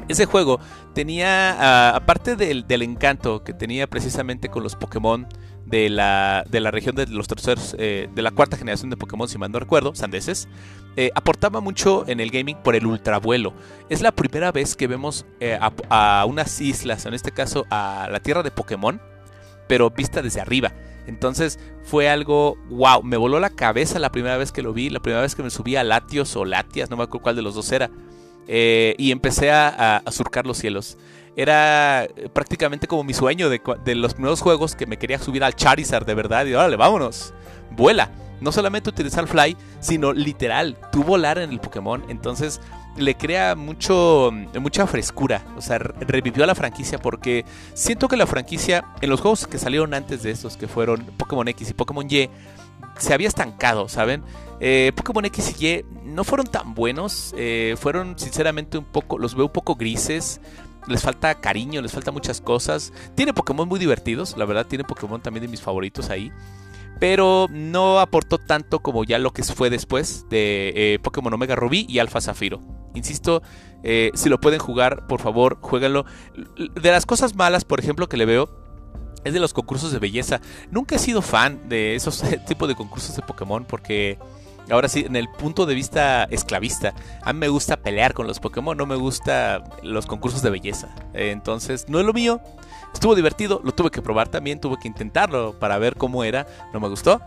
Ese 0.08 0.26
juego 0.26 0.60
tenía, 0.94 1.56
ah, 1.60 1.96
aparte 1.96 2.36
del, 2.36 2.82
encanto 2.82 3.44
que 3.44 3.54
tenía 3.54 3.88
precisamente 3.88 4.50
con 4.50 4.64
los 4.64 4.76
Pokémon 4.76 5.28
de 5.70 5.90
la, 5.90 6.46
de 6.50 6.60
la 6.62 6.72
región 6.72 6.96
de 6.96 7.08
los 7.08 7.28
terceros, 7.28 7.76
eh, 7.78 8.10
de 8.14 8.22
la 8.22 8.32
cuarta 8.32 8.58
generación 8.58 8.90
de 8.90 8.96
Pokémon, 8.96 9.28
si 9.28 9.38
mal 9.38 9.52
no 9.52 9.60
recuerdo, 9.60 9.94
sandeses, 9.96 10.48
eh, 10.96 11.12
aportaba 11.14 11.60
mucho 11.60 12.06
en 12.08 12.20
el 12.20 12.32
gaming 12.32 12.58
por 12.64 12.76
el 12.76 12.86
ultravuelo. 12.86 13.54
Es 13.90 14.02
la 14.02 14.14
primera 14.14 14.52
vez 14.52 14.76
que 14.76 14.88
vemos 14.88 15.26
eh, 15.40 15.60
a, 15.62 16.26
unas 16.26 16.62
islas, 16.62 17.06
en 17.06 17.14
este 17.14 17.32
caso 17.32 17.66
a 17.70 18.08
la 18.10 18.22
tierra 18.22 18.44
de 18.44 18.52
Pokémon, 18.52 19.02
pero 19.68 19.90
vista 19.90 20.22
desde 20.22 20.40
arriba. 20.40 20.72
Entonces 21.06 21.60
fue 21.84 22.10
algo, 22.10 22.58
wow, 22.70 23.04
me 23.04 23.18
voló 23.18 23.40
la 23.40 23.50
cabeza 23.50 24.00
la 24.00 24.12
primera 24.12 24.38
vez 24.38 24.52
que 24.52 24.62
lo 24.62 24.74
vi, 24.74 24.90
la 24.90 25.02
primera 25.02 25.22
vez 25.22 25.36
que 25.36 25.44
me 25.44 25.50
subí 25.50 25.76
a 25.76 25.84
Latios 25.84 26.36
o 26.36 26.46
Latias, 26.46 26.90
no 26.90 26.98
me 26.98 27.04
acuerdo 27.04 27.24
cuál 27.24 27.36
de 27.36 27.42
los 27.42 27.56
dos 27.56 27.72
era. 27.72 27.90
y 28.48 29.12
empecé 29.12 29.52
a, 29.52 29.98
a, 29.98 30.12
surcar 30.12 30.46
los 30.46 30.58
cielos 30.58 30.98
era 31.38 32.06
eh, 32.06 32.30
prácticamente 32.34 32.88
como 32.88 33.04
mi 33.04 33.14
sueño 33.14 33.48
de, 33.48 33.96
los 33.96 34.16
primeros 34.16 34.42
juegos 34.42 34.76
que 34.76 34.88
me 34.88 34.98
quería 34.98 35.20
subir 35.20 35.44
al 35.44 35.56
Charizard 35.56 36.06
de 36.06 36.16
verdad 36.16 36.48
y 36.48 36.54
órale, 36.56 36.76
vámonos, 36.76 37.34
vuela. 37.72 38.12
No 38.42 38.52
solamente 38.52 38.90
utilizar 38.90 39.28
Fly, 39.28 39.58
sino 39.80 40.14
literal, 40.14 40.78
tú 40.92 41.04
volar 41.04 41.40
en 41.40 41.52
el 41.52 41.60
Pokémon. 41.60 42.04
Entonces 42.08 42.62
le 42.96 43.16
crea 43.16 43.56
mucho, 43.56 44.32
mucha 44.60 44.86
frescura. 44.86 45.44
O 45.58 45.62
sea, 45.62 45.80
revivió 45.80 46.44
a 46.44 46.48
la 46.48 46.54
franquicia 46.54 47.00
porque 47.00 47.46
siento 47.74 48.08
que 48.08 48.16
la 48.16 48.28
franquicia, 48.28 48.86
en 49.02 49.10
los 49.10 49.22
juegos 49.22 49.48
que 49.48 49.58
salieron 49.58 49.96
antes 49.96 50.22
de 50.22 50.30
estos, 50.30 50.56
que 50.56 50.68
fueron 50.68 51.04
Pokémon 51.18 51.48
X 51.48 51.72
y 51.72 51.74
Pokémon 51.74 52.06
Y, 52.08 52.30
se 53.00 53.14
había 53.14 53.28
estancado, 53.28 53.90
¿saben? 53.90 54.24
Eh, 54.60 54.92
Pokémon 54.96 55.26
X 55.26 55.56
y 55.60 55.68
Y 55.68 55.86
no 56.04 56.24
fueron 56.24 56.48
tan 56.48 56.74
buenos, 56.74 57.34
eh, 57.38 57.76
fueron 57.80 58.18
sinceramente 58.18 58.78
un 58.78 58.86
poco, 58.86 59.18
los 59.18 59.36
veo 59.36 59.46
un 59.46 59.52
poco 59.52 59.76
grises 59.76 60.42
les 60.88 61.02
falta 61.02 61.36
cariño, 61.36 61.82
les 61.82 61.92
falta 61.92 62.12
muchas 62.12 62.42
cosas. 62.42 62.94
Tiene 63.16 63.34
Pokémon 63.34 63.68
muy 63.68 63.80
divertidos, 63.80 64.36
la 64.38 64.46
verdad, 64.46 64.66
tiene 64.66 64.84
Pokémon 64.84 65.22
también 65.22 65.44
de 65.44 65.48
mis 65.48 65.62
favoritos 65.62 66.10
ahí. 66.10 66.32
Pero 67.00 67.48
no 67.52 68.00
aportó 68.00 68.38
tanto 68.40 68.80
como 68.80 69.04
ya 69.04 69.20
lo 69.20 69.32
que 69.32 69.44
fue 69.44 69.70
después 69.70 70.26
de 70.30 70.74
eh, 70.76 71.00
Pokémon 71.00 71.34
Omega 71.34 71.56
Rubí 71.56 71.86
y 71.88 72.00
Alpha 72.00 72.22
Zafiro. 72.22 72.62
Insisto, 72.96 73.44
eh, 73.84 74.12
si 74.16 74.30
lo 74.30 74.40
pueden 74.40 74.60
jugar, 74.60 75.06
por 75.08 75.22
favor, 75.22 75.60
jueguenlo. 75.62 76.06
De 76.58 76.92
las 76.92 77.06
cosas 77.06 77.36
malas, 77.36 77.66
por 77.66 77.80
ejemplo, 77.80 78.10
que 78.10 78.18
le 78.18 78.26
veo, 78.26 78.50
es 79.24 79.34
de 79.34 79.40
los 79.40 79.54
concursos 79.54 79.92
de 79.92 80.00
belleza. 80.00 80.42
Nunca 80.72 80.96
he 80.96 81.00
sido 81.00 81.22
fan 81.22 81.70
de 81.70 81.96
esos 81.96 82.24
tipos 82.48 82.68
de 82.68 82.76
concursos 82.76 83.16
de 83.16 83.22
Pokémon 83.22 83.66
porque 83.66 84.18
Ahora 84.70 84.90
sí, 84.90 85.06
en 85.08 85.16
el 85.16 85.30
punto 85.30 85.66
de 85.66 85.76
vista 85.76 86.26
esclavista, 86.26 86.94
a 87.22 87.34
mí 87.34 87.40
me 87.40 87.48
gusta 87.48 87.78
pelear 87.78 88.14
con 88.14 88.28
los 88.28 88.40
Pokémon, 88.40 88.78
no 88.78 88.86
me 88.86 88.96
gusta 88.96 89.64
los 89.82 90.06
concursos 90.06 90.42
de 90.42 90.50
belleza. 90.50 90.94
Entonces, 91.14 91.88
no 91.88 92.00
es 92.00 92.06
lo 92.06 92.14
mío. 92.14 92.42
Estuvo 92.94 93.16
divertido, 93.16 93.62
lo 93.64 93.74
tuve 93.74 93.92
que 93.92 94.02
probar 94.02 94.28
también, 94.28 94.60
tuve 94.60 94.78
que 94.82 94.88
intentarlo 94.88 95.54
para 95.60 95.78
ver 95.78 95.96
cómo 95.96 96.24
era, 96.24 96.48
no 96.74 96.80
me 96.80 96.88
gustó. 96.88 97.22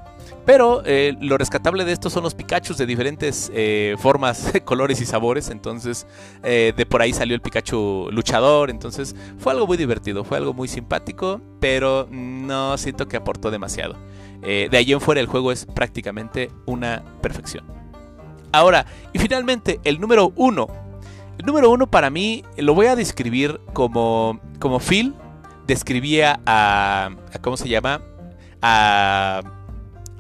Pero 0.44 0.82
eh, 0.84 1.16
lo 1.20 1.38
rescatable 1.38 1.84
de 1.84 1.92
esto 1.92 2.10
son 2.10 2.22
los 2.22 2.34
Pikachu 2.34 2.74
de 2.74 2.86
diferentes 2.86 3.50
eh, 3.54 3.94
formas, 3.98 4.52
colores 4.64 5.00
y 5.00 5.06
sabores. 5.06 5.50
Entonces, 5.50 6.06
eh, 6.42 6.72
de 6.76 6.86
por 6.86 7.02
ahí 7.02 7.12
salió 7.12 7.34
el 7.34 7.40
Pikachu 7.40 8.08
luchador. 8.10 8.70
Entonces, 8.70 9.14
fue 9.38 9.52
algo 9.52 9.66
muy 9.66 9.76
divertido, 9.76 10.24
fue 10.24 10.38
algo 10.38 10.52
muy 10.52 10.68
simpático, 10.68 11.40
pero 11.60 12.08
no 12.10 12.76
siento 12.78 13.06
que 13.06 13.16
aportó 13.16 13.50
demasiado. 13.50 13.96
De 14.40 14.74
ahí 14.74 14.90
en 14.90 15.02
fuera 15.02 15.20
el 15.20 15.26
juego 15.26 15.52
es 15.52 15.66
prácticamente 15.66 16.50
una 16.64 17.02
perfección. 17.20 17.64
Ahora, 18.52 18.86
y 19.12 19.18
finalmente, 19.18 19.80
el 19.84 20.00
número 20.00 20.32
uno. 20.34 20.66
El 21.38 21.44
número 21.44 21.70
uno 21.70 21.90
para 21.90 22.08
mí 22.10 22.42
lo 22.56 22.74
voy 22.74 22.86
a 22.86 22.96
describir 22.96 23.60
como, 23.72 24.40
como 24.58 24.78
Phil 24.78 25.14
describía 25.70 26.40
a, 26.46 27.10
¿Cómo 27.42 27.56
se 27.56 27.68
llama? 27.68 28.02
A, 28.60 29.40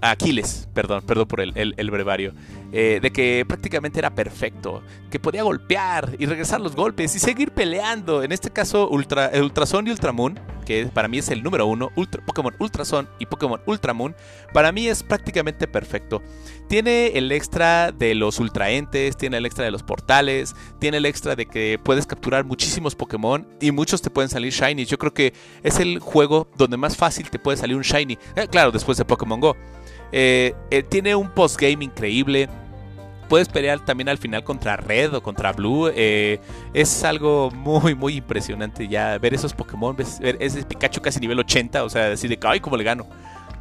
Aquiles, 0.00 0.68
perdón, 0.72 1.02
perdón 1.02 1.26
por 1.26 1.40
el, 1.40 1.74
el 1.76 1.90
brevario. 1.90 2.32
Eh, 2.72 3.00
de 3.02 3.10
que 3.10 3.44
prácticamente 3.48 3.98
era 3.98 4.14
perfecto, 4.14 4.82
que 5.10 5.18
podía 5.18 5.42
golpear 5.42 6.14
y 6.20 6.26
regresar 6.26 6.60
los 6.60 6.76
golpes 6.76 7.16
y 7.16 7.18
seguir 7.18 7.50
peleando. 7.50 8.22
En 8.22 8.30
este 8.30 8.50
caso, 8.50 8.88
Ultra, 8.88 9.32
Ultrason 9.34 9.88
y 9.88 9.90
Ultramoon, 9.90 10.38
que 10.64 10.86
para 10.86 11.08
mí 11.08 11.18
es 11.18 11.30
el 11.30 11.42
número 11.42 11.66
uno, 11.66 11.90
Ultra, 11.96 12.24
Pokémon 12.24 12.54
Ultrason 12.60 13.08
y 13.18 13.26
Pokémon 13.26 13.60
Ultramoon, 13.66 14.14
para 14.52 14.70
mí 14.70 14.86
es 14.86 15.02
prácticamente 15.02 15.66
perfecto. 15.66 16.22
Tiene 16.68 17.08
el 17.18 17.32
extra 17.32 17.90
de 17.90 18.14
los 18.14 18.38
ultraentes, 18.38 19.16
tiene 19.16 19.38
el 19.38 19.46
extra 19.46 19.64
de 19.64 19.72
los 19.72 19.82
portales, 19.82 20.54
tiene 20.78 20.98
el 20.98 21.06
extra 21.06 21.34
de 21.34 21.46
que 21.46 21.80
puedes 21.82 22.06
capturar 22.06 22.44
muchísimos 22.44 22.94
Pokémon 22.94 23.48
y 23.60 23.72
muchos 23.72 24.00
te 24.00 24.10
pueden 24.10 24.30
salir 24.30 24.52
shiny. 24.52 24.84
Yo 24.84 24.96
creo 24.96 25.12
que 25.12 25.34
es 25.64 25.80
el 25.80 25.98
juego 25.98 26.48
donde 26.56 26.76
más 26.76 26.96
fácil 26.96 27.28
te 27.30 27.40
puede 27.40 27.56
salir 27.56 27.74
un 27.74 27.82
shiny. 27.82 28.16
Eh, 28.36 28.46
claro, 28.48 28.70
después 28.70 28.96
de 28.96 29.04
Pokémon 29.04 29.40
Go. 29.40 29.56
Eh, 30.12 30.54
tiene 30.88 31.14
un 31.14 31.30
postgame 31.30 31.84
increíble 31.84 32.48
puedes 33.30 33.48
pelear 33.48 33.78
también 33.84 34.08
al 34.08 34.18
final 34.18 34.42
contra 34.42 34.76
Red 34.76 35.14
o 35.14 35.22
contra 35.22 35.52
Blue. 35.52 35.88
Eh, 35.94 36.40
es 36.74 37.04
algo 37.04 37.50
muy, 37.52 37.94
muy 37.94 38.16
impresionante 38.16 38.88
ya 38.88 39.16
ver 39.18 39.32
esos 39.32 39.54
Pokémon, 39.54 39.96
ver 39.96 40.36
ese 40.40 40.64
Pikachu 40.64 41.00
casi 41.00 41.20
nivel 41.20 41.38
80, 41.38 41.84
o 41.84 41.88
sea, 41.88 42.08
decir 42.08 42.28
de 42.28 42.36
que, 42.36 42.46
ay, 42.48 42.58
cómo 42.58 42.76
le 42.76 42.82
gano. 42.82 43.06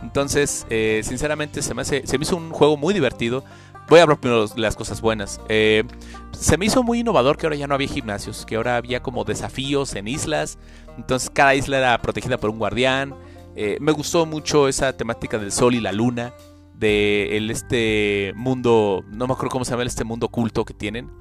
Entonces, 0.02 0.66
eh, 0.72 1.02
sinceramente, 1.04 1.62
se 1.62 1.76
me, 1.76 1.84
hace, 1.84 2.06
se 2.08 2.18
me 2.18 2.24
hizo 2.24 2.36
un 2.36 2.50
juego 2.50 2.78
muy 2.78 2.96
divertido. 2.96 3.44
Voy 3.88 4.00
a 4.00 4.04
hablar 4.04 4.20
primero 4.20 4.48
de 4.48 4.60
las 4.60 4.76
cosas 4.76 5.02
buenas. 5.02 5.40
Eh, 5.50 5.84
se 6.32 6.58
me 6.58 6.66
hizo 6.66 6.82
muy 6.82 7.02
innovador 7.02 7.38
que 7.38 7.46
ahora 7.46 7.56
ya 7.56 7.68
no 7.68 7.76
había 7.76 7.88
gimnasios, 7.88 8.48
que 8.48 8.56
ahora 8.56 8.76
había 8.76 9.04
como 9.04 9.24
desafíos 9.24 9.94
en 9.94 10.08
islas. 10.08 10.58
Entonces, 10.98 11.30
cada 11.30 11.54
isla 11.54 11.78
era 11.78 12.02
protegida 12.02 12.40
por 12.40 12.50
un 12.50 12.58
guardián. 12.58 13.14
me 13.56 13.92
gustó 13.92 14.26
mucho 14.26 14.68
esa 14.68 14.98
temática 14.98 15.38
del 15.38 15.52
sol 15.52 15.76
y 15.76 15.80
la 15.80 15.92
luna 15.92 16.34
de 16.79 17.38
este 17.51 18.33
mundo, 18.36 19.03
no 19.09 19.27
me 19.27 19.33
acuerdo 19.33 19.50
cómo 19.50 19.65
se 19.65 19.71
llama 19.71 19.83
este 19.83 20.05
mundo 20.05 20.27
oculto 20.27 20.63
que 20.63 20.74
tienen. 20.74 21.12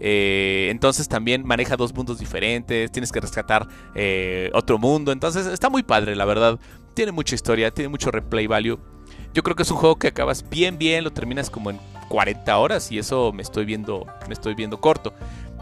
Eh, 0.00 0.68
entonces 0.70 1.06
también 1.06 1.46
maneja 1.46 1.76
dos 1.76 1.94
mundos 1.94 2.18
diferentes, 2.18 2.90
tienes 2.90 3.12
que 3.12 3.20
rescatar 3.20 3.68
eh, 3.94 4.50
otro 4.54 4.78
mundo, 4.78 5.12
entonces 5.12 5.46
está 5.46 5.68
muy 5.68 5.82
padre, 5.82 6.16
la 6.16 6.24
verdad. 6.24 6.58
Tiene 6.94 7.12
mucha 7.12 7.34
historia, 7.34 7.70
tiene 7.70 7.88
mucho 7.88 8.10
replay 8.10 8.46
value. 8.46 8.80
Yo 9.34 9.42
creo 9.42 9.54
que 9.54 9.62
es 9.62 9.70
un 9.70 9.76
juego 9.76 9.96
que 9.96 10.08
acabas 10.08 10.48
bien 10.48 10.78
bien, 10.78 11.04
lo 11.04 11.12
terminas 11.12 11.50
como 11.50 11.70
en 11.70 11.78
40 12.08 12.56
horas 12.58 12.90
y 12.90 12.98
eso 12.98 13.32
me 13.32 13.42
estoy 13.42 13.64
viendo, 13.64 14.06
me 14.26 14.34
estoy 14.34 14.54
viendo 14.54 14.80
corto. 14.80 15.14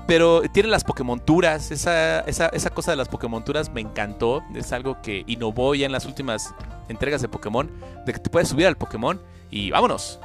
Pero 0.06 0.42
tiene 0.52 0.68
las 0.68 0.82
Pokémonturas, 0.82 1.70
esa, 1.70 2.20
esa, 2.20 2.48
esa 2.48 2.70
cosa 2.70 2.92
de 2.92 2.96
las 2.96 3.08
Pokémonturas 3.08 3.70
me 3.72 3.80
encantó, 3.80 4.42
es 4.54 4.72
algo 4.72 5.00
que 5.02 5.22
innovó 5.26 5.74
ya 5.74 5.86
en 5.86 5.92
las 5.92 6.06
últimas 6.06 6.52
entregas 6.88 7.20
de 7.22 7.28
Pokémon, 7.28 7.70
de 8.06 8.12
que 8.12 8.18
te 8.18 8.30
puedes 8.30 8.48
subir 8.48 8.66
al 8.66 8.76
Pokémon 8.76 9.20
y 9.50 9.70
vámonos. 9.70 10.20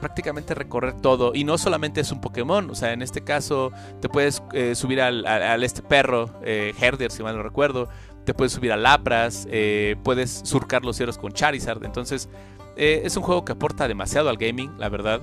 Prácticamente 0.00 0.54
recorrer 0.54 1.00
todo. 1.00 1.32
Y 1.34 1.44
no 1.44 1.58
solamente 1.58 2.00
es 2.00 2.12
un 2.12 2.20
Pokémon. 2.20 2.70
O 2.70 2.74
sea, 2.74 2.92
en 2.92 3.02
este 3.02 3.22
caso 3.22 3.72
te 4.00 4.08
puedes 4.08 4.42
eh, 4.52 4.74
subir 4.74 5.00
al, 5.00 5.62
este 5.62 5.82
perro, 5.82 6.30
eh, 6.42 6.74
Herder, 6.78 7.10
si 7.10 7.22
mal 7.22 7.36
no 7.36 7.42
recuerdo. 7.42 7.88
Te 8.24 8.34
puedes 8.34 8.52
subir 8.52 8.72
a 8.72 8.76
Lapras. 8.76 9.46
Eh, 9.50 9.96
puedes 10.02 10.42
surcar 10.44 10.84
los 10.84 10.96
cielos 10.96 11.18
con 11.18 11.32
Charizard. 11.32 11.84
Entonces, 11.84 12.28
es 12.76 13.16
un 13.16 13.22
juego 13.22 13.44
que 13.44 13.52
aporta 13.52 13.88
demasiado 13.88 14.28
al 14.28 14.36
gaming, 14.36 14.76
la 14.78 14.88
verdad. 14.88 15.22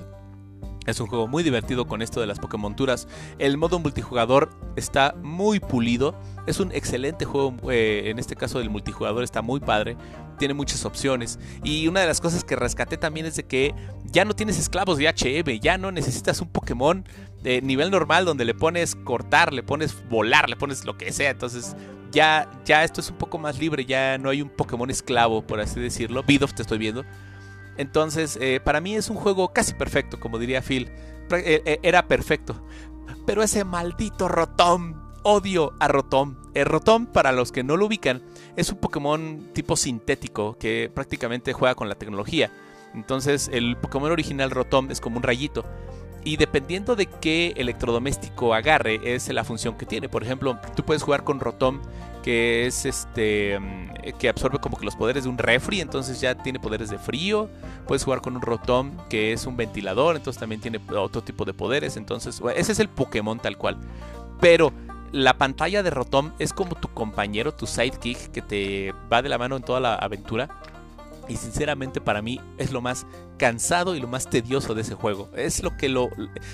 Es 0.86 1.00
un 1.00 1.06
juego 1.06 1.26
muy 1.26 1.42
divertido 1.42 1.86
con 1.86 2.02
esto 2.02 2.20
de 2.20 2.26
las 2.26 2.38
Pokémonturas. 2.38 3.08
El 3.38 3.56
modo 3.56 3.78
multijugador 3.78 4.50
está 4.76 5.14
muy 5.22 5.60
pulido. 5.60 6.14
Es 6.46 6.60
un 6.60 6.72
excelente 6.72 7.24
juego. 7.24 7.54
en 7.70 8.18
este 8.18 8.36
caso, 8.36 8.60
el 8.60 8.70
multijugador 8.70 9.24
está 9.24 9.42
muy 9.42 9.60
padre 9.60 9.96
tiene 10.38 10.54
muchas 10.54 10.84
opciones. 10.84 11.38
Y 11.62 11.88
una 11.88 12.00
de 12.00 12.06
las 12.06 12.20
cosas 12.20 12.44
que 12.44 12.56
rescaté 12.56 12.96
también 12.96 13.26
es 13.26 13.36
de 13.36 13.44
que 13.44 13.74
ya 14.04 14.24
no 14.24 14.34
tienes 14.34 14.58
esclavos 14.58 14.98
de 14.98 15.08
HM, 15.08 15.60
ya 15.60 15.78
no 15.78 15.92
necesitas 15.92 16.40
un 16.40 16.48
Pokémon 16.48 17.04
de 17.42 17.60
nivel 17.62 17.90
normal 17.90 18.24
donde 18.24 18.44
le 18.44 18.54
pones 18.54 18.94
cortar, 18.94 19.52
le 19.52 19.62
pones 19.62 19.96
volar, 20.08 20.48
le 20.48 20.56
pones 20.56 20.84
lo 20.84 20.96
que 20.96 21.12
sea. 21.12 21.30
Entonces 21.30 21.76
ya, 22.10 22.50
ya 22.64 22.84
esto 22.84 23.00
es 23.00 23.10
un 23.10 23.16
poco 23.16 23.38
más 23.38 23.58
libre, 23.58 23.84
ya 23.84 24.18
no 24.18 24.30
hay 24.30 24.42
un 24.42 24.48
Pokémon 24.48 24.90
esclavo, 24.90 25.46
por 25.46 25.60
así 25.60 25.80
decirlo. 25.80 26.22
Bidoff 26.22 26.54
te 26.54 26.62
estoy 26.62 26.78
viendo. 26.78 27.04
Entonces, 27.76 28.38
eh, 28.40 28.60
para 28.62 28.80
mí 28.80 28.94
es 28.94 29.10
un 29.10 29.16
juego 29.16 29.52
casi 29.52 29.74
perfecto, 29.74 30.20
como 30.20 30.38
diría 30.38 30.62
Phil. 30.62 30.90
Eh, 31.30 31.62
eh, 31.64 31.78
era 31.82 32.06
perfecto. 32.06 32.62
Pero 33.26 33.42
ese 33.42 33.64
maldito 33.64 34.28
Rotom, 34.28 35.12
odio 35.22 35.72
a 35.80 35.88
Rotom. 35.88 36.36
El 36.54 36.66
Rotom, 36.66 37.06
para 37.06 37.32
los 37.32 37.50
que 37.50 37.64
no 37.64 37.76
lo 37.76 37.86
ubican, 37.86 38.22
es 38.56 38.70
un 38.70 38.78
Pokémon 38.78 39.50
tipo 39.52 39.76
sintético 39.76 40.56
que 40.58 40.90
prácticamente 40.94 41.52
juega 41.52 41.74
con 41.74 41.88
la 41.88 41.96
tecnología. 41.96 42.52
Entonces 42.94 43.50
el 43.52 43.76
Pokémon 43.76 44.12
original 44.12 44.50
Rotom 44.50 44.90
es 44.90 45.00
como 45.00 45.16
un 45.16 45.22
rayito. 45.24 45.64
Y 46.24 46.38
dependiendo 46.38 46.96
de 46.96 47.06
qué 47.06 47.52
electrodoméstico 47.56 48.54
agarre, 48.54 48.98
es 49.04 49.28
la 49.28 49.44
función 49.44 49.76
que 49.76 49.84
tiene. 49.84 50.08
Por 50.08 50.22
ejemplo, 50.22 50.58
tú 50.74 50.82
puedes 50.82 51.02
jugar 51.02 51.22
con 51.22 51.38
Rotom, 51.38 51.82
que 52.22 52.66
es 52.66 52.86
este. 52.86 53.58
Mm, 53.60 54.16
que 54.18 54.30
absorbe 54.30 54.58
como 54.58 54.78
que 54.78 54.86
los 54.86 54.96
poderes 54.96 55.24
de 55.24 55.30
un 55.30 55.38
refri, 55.38 55.80
entonces 55.80 56.20
ya 56.20 56.34
tiene 56.34 56.58
poderes 56.58 56.88
de 56.88 56.98
frío. 56.98 57.50
Puedes 57.86 58.04
jugar 58.04 58.22
con 58.22 58.36
un 58.36 58.42
Rotom, 58.42 58.96
que 59.10 59.34
es 59.34 59.46
un 59.46 59.58
ventilador, 59.58 60.16
entonces 60.16 60.40
también 60.40 60.62
tiene 60.62 60.80
otro 60.96 61.22
tipo 61.22 61.44
de 61.44 61.52
poderes. 61.52 61.98
Entonces, 61.98 62.40
ese 62.56 62.72
es 62.72 62.78
el 62.78 62.88
Pokémon 62.88 63.38
tal 63.38 63.58
cual. 63.58 63.76
Pero 64.40 64.72
la 65.12 65.36
pantalla 65.38 65.82
de 65.82 65.90
Rotom 65.90 66.32
es 66.38 66.52
como 66.52 66.74
tu 66.74 66.88
compañero, 66.88 67.52
tu 67.52 67.66
sidekick 67.66 68.32
que 68.32 68.42
te 68.42 68.94
va 69.12 69.22
de 69.22 69.28
la 69.28 69.38
mano 69.38 69.56
en 69.56 69.62
toda 69.62 69.78
la 69.78 69.94
aventura. 69.94 70.48
Y 71.28 71.36
sinceramente 71.36 72.00
para 72.00 72.20
mí 72.20 72.40
es 72.58 72.72
lo 72.72 72.82
más 72.82 73.06
cansado 73.36 73.94
y 73.94 74.00
lo 74.00 74.08
más 74.08 74.28
tedioso 74.28 74.74
de 74.74 74.82
ese 74.82 74.94
juego. 74.94 75.30
Es 75.36 75.62
lo 75.62 75.76
que 75.76 75.88
lo... 75.88 76.08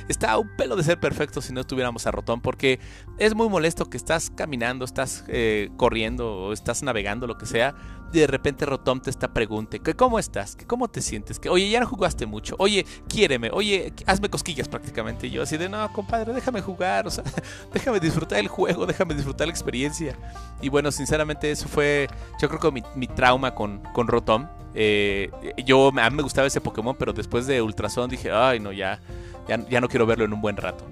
Está 0.08 0.32
a 0.32 0.38
un 0.38 0.48
pelo 0.56 0.76
de 0.76 0.82
ser 0.82 1.00
perfecto 1.00 1.40
si 1.40 1.52
no 1.52 1.64
tuviéramos 1.64 2.06
a 2.06 2.10
Rotón, 2.10 2.40
porque 2.40 2.80
es 3.18 3.34
muy 3.34 3.48
molesto 3.48 3.86
que 3.86 3.96
estás 3.96 4.30
caminando, 4.30 4.84
estás 4.84 5.24
eh, 5.28 5.70
corriendo 5.76 6.32
o 6.36 6.52
estás 6.52 6.82
navegando, 6.82 7.26
lo 7.26 7.38
que 7.38 7.46
sea, 7.46 7.74
y 8.12 8.18
de 8.18 8.26
repente 8.26 8.66
Rotón 8.66 9.00
te 9.00 9.10
está 9.10 9.32
pregunte, 9.32 9.80
¿cómo 9.94 10.18
estás? 10.18 10.56
¿Cómo 10.66 10.88
te 10.88 11.00
sientes? 11.00 11.38
Que, 11.38 11.48
oye, 11.48 11.70
ya 11.70 11.78
no 11.78 11.86
jugaste 11.86 12.26
mucho. 12.26 12.56
Oye, 12.58 12.84
quiéreme. 13.08 13.50
Oye, 13.52 13.92
hazme 14.06 14.28
cosquillas 14.28 14.68
prácticamente. 14.68 15.28
Y 15.28 15.30
yo 15.30 15.42
así 15.42 15.56
de, 15.56 15.68
no, 15.68 15.92
compadre, 15.92 16.32
déjame 16.32 16.60
jugar. 16.60 17.06
O 17.06 17.10
sea, 17.10 17.22
déjame 17.72 18.00
disfrutar 18.00 18.40
el 18.40 18.48
juego, 18.48 18.84
déjame 18.86 19.14
disfrutar 19.14 19.46
la 19.46 19.52
experiencia. 19.52 20.16
Y 20.60 20.68
bueno, 20.68 20.90
sinceramente 20.90 21.50
eso 21.50 21.68
fue, 21.68 22.08
yo 22.40 22.48
creo 22.48 22.60
que 22.60 22.82
mi, 22.96 23.06
trauma 23.06 23.54
con, 23.54 23.80
con 23.92 24.08
Rotom. 24.08 24.48
Eh, 24.74 25.30
yo, 25.64 25.88
a 25.88 26.10
mí 26.10 26.16
me 26.16 26.22
gustaba 26.22 26.46
ese 26.48 26.60
Pokémon, 26.70 26.96
pero 26.98 27.12
después 27.12 27.46
de 27.46 27.60
Ultrason 27.60 28.08
dije, 28.08 28.30
ay 28.30 28.60
no, 28.60 28.72
ya, 28.72 29.00
ya, 29.48 29.80
no 29.80 29.88
quiero 29.88 30.06
verlo 30.06 30.24
en 30.24 30.32
un 30.32 30.40
buen 30.40 30.56
rato. 30.56 30.84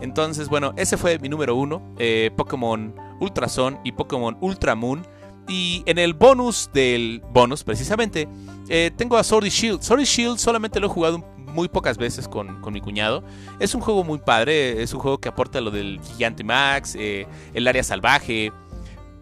Entonces, 0.00 0.48
bueno, 0.48 0.72
ese 0.76 0.96
fue 0.96 1.18
mi 1.18 1.28
número 1.28 1.56
uno, 1.56 1.94
eh, 1.98 2.30
Pokémon 2.36 2.94
Ultrason 3.20 3.78
y 3.84 3.92
Pokémon 3.92 4.36
Ultramoon. 4.40 5.06
Y 5.46 5.82
en 5.84 5.98
el 5.98 6.14
bonus 6.14 6.70
del 6.72 7.22
bonus, 7.32 7.64
precisamente, 7.64 8.26
eh, 8.70 8.90
tengo 8.96 9.18
a 9.18 9.22
Sword 9.22 9.44
Shield. 9.44 9.82
Sword 9.82 10.04
Shield 10.04 10.38
solamente 10.38 10.80
lo 10.80 10.86
he 10.86 10.90
jugado 10.90 11.22
muy 11.54 11.68
pocas 11.68 11.96
veces 11.96 12.28
con, 12.28 12.60
mi 12.72 12.80
cuñado. 12.80 13.22
Es 13.60 13.74
un 13.74 13.80
juego 13.80 14.04
muy 14.04 14.18
padre, 14.18 14.82
es 14.82 14.92
un 14.92 15.00
juego 15.00 15.18
que 15.18 15.28
aporta 15.28 15.60
lo 15.60 15.70
del 15.70 16.00
Gigante 16.00 16.42
Max, 16.44 16.96
eh, 16.98 17.26
el 17.54 17.68
área 17.68 17.82
salvaje, 17.82 18.52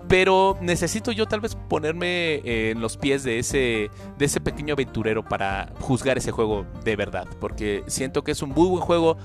pero 0.09 0.57
necesito 0.61 1.13
yo 1.13 1.27
tal 1.27 1.41
vez 1.41 1.57
ponerme 1.69 2.35
eh, 2.35 2.71
en 2.71 2.81
los 2.81 2.97
pies 2.97 3.25
de 3.25 3.39
ese, 3.39 3.91
de 4.19 4.25
ese 4.25 4.41
pequeño 4.41 4.75
aventurero 4.75 5.23
para 5.23 5.73
juzgar 5.81 6.19
ese 6.19 6.33
juego 6.33 6.67
de 6.85 6.97
verdad. 6.97 7.27
Porque 7.41 7.83
siento 7.87 8.23
que 8.23 8.33
es 8.33 8.43
un 8.43 8.51
muy 8.51 8.69
buen 8.69 8.83
juego. 8.83 9.17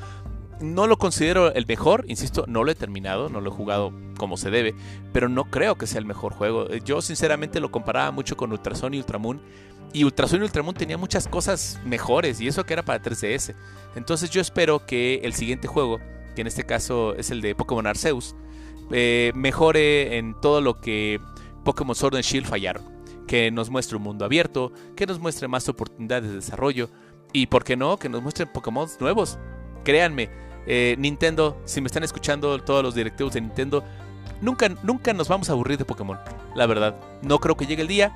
No 0.59 0.87
lo 0.87 0.97
considero 0.97 1.53
el 1.53 1.67
mejor, 1.67 2.05
insisto, 2.07 2.45
no 2.47 2.63
lo 2.63 2.71
he 2.71 2.75
terminado, 2.75 3.29
no 3.29 3.41
lo 3.41 3.51
he 3.51 3.53
jugado 3.53 3.93
como 4.17 4.37
se 4.37 4.49
debe, 4.49 4.73
pero 5.13 5.29
no 5.29 5.45
creo 5.45 5.75
que 5.75 5.85
sea 5.85 5.99
el 5.99 6.05
mejor 6.05 6.33
juego. 6.33 6.67
Yo 6.77 7.01
sinceramente 7.01 7.59
lo 7.59 7.69
comparaba 7.69 8.09
mucho 8.09 8.35
con 8.35 8.51
Ultrason 8.51 8.95
y 8.95 8.97
Ultramoon, 8.97 9.39
y 9.93 10.03
Ultrason 10.03 10.41
y 10.41 10.43
Ultramoon 10.45 10.73
tenía 10.73 10.97
muchas 10.97 11.27
cosas 11.27 11.79
mejores, 11.85 12.41
y 12.41 12.47
eso 12.47 12.65
que 12.65 12.73
era 12.73 12.83
para 12.83 13.01
3DS. 13.03 13.53
Entonces 13.95 14.31
yo 14.31 14.41
espero 14.41 14.83
que 14.85 15.21
el 15.23 15.33
siguiente 15.33 15.67
juego, 15.67 15.99
que 16.35 16.41
en 16.41 16.47
este 16.47 16.65
caso 16.65 17.13
es 17.13 17.29
el 17.29 17.41
de 17.41 17.53
Pokémon 17.53 17.85
Arceus, 17.85 18.35
eh, 18.91 19.31
mejore 19.35 20.17
en 20.17 20.39
todo 20.39 20.61
lo 20.61 20.79
que 20.79 21.19
Pokémon 21.63 21.95
Sword 21.95 22.15
and 22.15 22.23
Shield 22.23 22.47
fallaron. 22.47 22.83
Que 23.27 23.51
nos 23.51 23.69
muestre 23.69 23.97
un 23.97 24.03
mundo 24.03 24.23
abierto, 24.23 24.71
que 24.95 25.05
nos 25.05 25.19
muestre 25.19 25.47
más 25.47 25.67
oportunidades 25.67 26.29
de 26.29 26.35
desarrollo 26.35 26.89
y, 27.33 27.47
¿por 27.47 27.63
qué 27.63 27.75
no?, 27.75 27.97
que 27.97 28.09
nos 28.09 28.21
muestren 28.21 28.49
Pokémon 28.53 28.87
nuevos. 28.99 29.37
Créanme, 29.83 30.29
eh, 30.65 30.95
Nintendo, 30.97 31.61
si 31.65 31.81
me 31.81 31.87
están 31.87 32.03
escuchando 32.03 32.57
todos 32.59 32.83
los 32.83 32.95
directivos 32.95 33.33
de 33.33 33.41
Nintendo, 33.41 33.83
nunca, 34.41 34.69
nunca 34.83 35.13
nos 35.13 35.27
vamos 35.27 35.49
a 35.49 35.53
aburrir 35.53 35.77
de 35.77 35.85
Pokémon, 35.85 36.17
la 36.55 36.65
verdad. 36.67 36.95
No 37.21 37.39
creo 37.39 37.57
que 37.57 37.65
llegue 37.65 37.81
el 37.81 37.87
día. 37.87 38.15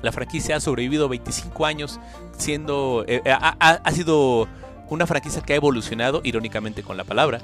La 0.00 0.12
franquicia 0.12 0.56
ha 0.56 0.60
sobrevivido 0.60 1.08
25 1.10 1.66
años 1.66 2.00
siendo... 2.38 3.04
Eh, 3.06 3.20
ha 3.26 3.92
sido 3.92 4.48
una 4.90 5.06
franquicia 5.06 5.40
que 5.40 5.54
ha 5.54 5.56
evolucionado, 5.56 6.20
irónicamente 6.24 6.82
con 6.82 6.96
la 6.96 7.04
palabra. 7.04 7.40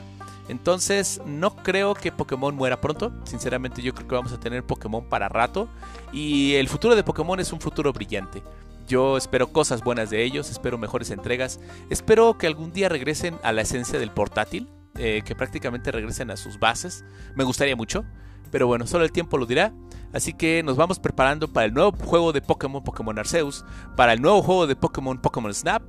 Entonces, 0.49 1.21
no 1.27 1.57
creo 1.57 1.95
que 1.95 2.13
Pokémon 2.13 2.55
muera 2.55 2.81
pronto. 2.81 3.13
Sinceramente, 3.25 3.83
yo 3.83 3.95
creo 3.95 4.07
que 4.07 4.15
vamos 4.15 4.33
a 4.33 4.41
tener 4.41 4.65
Pokémon 4.65 5.09
para 5.09 5.29
rato. 5.29 5.69
Y 6.13 6.55
el 6.55 6.69
futuro 6.69 6.95
de 6.95 7.03
Pokémon 7.03 7.41
es 7.41 7.53
un 7.53 7.61
futuro 7.61 7.93
brillante. 7.93 8.43
Yo 8.87 9.17
espero 9.17 9.49
cosas 9.49 9.83
buenas 9.83 10.11
de 10.11 10.23
ellos, 10.23 10.51
espero 10.51 10.79
mejores 10.79 11.11
entregas. 11.11 11.59
Espero 11.91 12.39
que 12.39 12.47
algún 12.47 12.73
día 12.73 12.89
regresen 12.89 13.37
a 13.43 13.51
la 13.53 13.63
esencia 13.63 13.99
del 13.99 14.13
portátil, 14.13 14.69
eh, 14.97 15.23
que 15.25 15.35
prácticamente 15.35 15.91
regresen 15.91 16.31
a 16.31 16.37
sus 16.37 16.61
bases. 16.61 17.05
Me 17.35 17.43
gustaría 17.43 17.75
mucho, 17.75 18.05
pero 18.53 18.69
bueno, 18.69 18.87
solo 18.87 19.05
el 19.05 19.11
tiempo 19.11 19.39
lo 19.39 19.47
dirá. 19.47 19.73
Así 20.13 20.33
que 20.33 20.63
nos 20.63 20.77
vamos 20.77 21.01
preparando 21.01 21.53
para 21.53 21.67
el 21.67 21.75
nuevo 21.75 21.93
juego 21.93 22.33
de 22.33 22.41
Pokémon, 22.41 22.83
Pokémon 22.83 23.19
Arceus, 23.19 23.65
para 23.97 24.13
el 24.13 24.23
nuevo 24.23 24.41
juego 24.43 24.69
de 24.69 24.77
Pokémon, 24.77 25.19
Pokémon 25.19 25.53
Snap. 25.53 25.83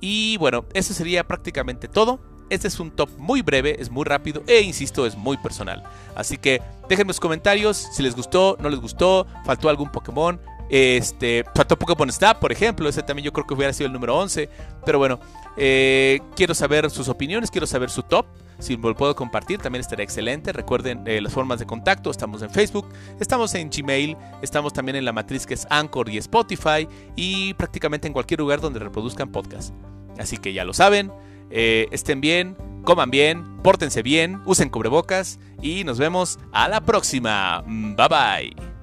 Y 0.00 0.36
bueno, 0.38 0.64
eso 0.74 0.94
sería 0.94 1.26
prácticamente 1.26 1.88
todo. 1.88 2.20
Este 2.48 2.66
es 2.66 2.80
un 2.80 2.90
top 2.90 3.10
muy 3.16 3.42
breve, 3.42 3.80
es 3.80 3.90
muy 3.90 4.04
rápido 4.04 4.42
e 4.48 4.60
insisto, 4.60 5.06
es 5.06 5.16
muy 5.16 5.36
personal. 5.36 5.84
Así 6.16 6.36
que 6.36 6.60
déjenme 6.88 7.12
sus 7.12 7.20
comentarios 7.20 7.76
si 7.92 8.02
les 8.02 8.16
gustó, 8.16 8.56
no 8.60 8.68
les 8.68 8.80
gustó, 8.80 9.26
faltó 9.44 9.68
algún 9.68 9.92
Pokémon. 9.92 10.40
Este, 10.70 11.44
faltó 11.52 11.76
Pokémon 11.76 12.10
Snap, 12.12 12.38
por 12.38 12.52
ejemplo, 12.52 12.88
ese 12.88 13.02
también 13.02 13.24
yo 13.24 13.32
creo 13.32 13.44
que 13.44 13.54
hubiera 13.54 13.72
sido 13.72 13.88
el 13.88 13.92
número 13.92 14.16
11. 14.16 14.48
Pero 14.86 14.98
bueno, 14.98 15.18
eh, 15.56 16.20
quiero 16.36 16.54
saber 16.54 16.88
sus 16.90 17.08
opiniones, 17.08 17.50
quiero 17.50 17.66
saber 17.66 17.90
su 17.90 18.02
top. 18.04 18.26
Si 18.60 18.76
lo 18.76 18.94
puedo 18.94 19.16
compartir, 19.16 19.58
también 19.58 19.80
estaría 19.80 20.04
excelente. 20.04 20.52
Recuerden 20.52 21.02
eh, 21.06 21.20
las 21.20 21.32
formas 21.32 21.58
de 21.58 21.66
contacto. 21.66 22.10
Estamos 22.10 22.42
en 22.42 22.50
Facebook, 22.50 22.86
estamos 23.18 23.54
en 23.54 23.70
Gmail, 23.70 24.16
estamos 24.42 24.72
también 24.72 24.96
en 24.96 25.04
la 25.04 25.12
matriz 25.12 25.46
que 25.46 25.54
es 25.54 25.66
Anchor 25.70 26.08
y 26.08 26.18
Spotify 26.18 26.86
y 27.16 27.54
prácticamente 27.54 28.06
en 28.06 28.12
cualquier 28.12 28.40
lugar 28.40 28.60
donde 28.60 28.78
reproduzcan 28.78 29.32
podcast. 29.32 29.74
Así 30.18 30.36
que 30.36 30.52
ya 30.52 30.64
lo 30.64 30.72
saben. 30.72 31.10
Eh, 31.50 31.88
estén 31.90 32.20
bien, 32.20 32.56
coman 32.84 33.10
bien, 33.10 33.56
pórtense 33.62 34.02
bien, 34.02 34.40
usen 34.44 34.68
cubrebocas 34.68 35.40
y 35.60 35.82
nos 35.82 35.98
vemos 35.98 36.38
a 36.52 36.68
la 36.68 36.80
próxima. 36.80 37.64
Bye 37.66 38.08
bye. 38.08 38.79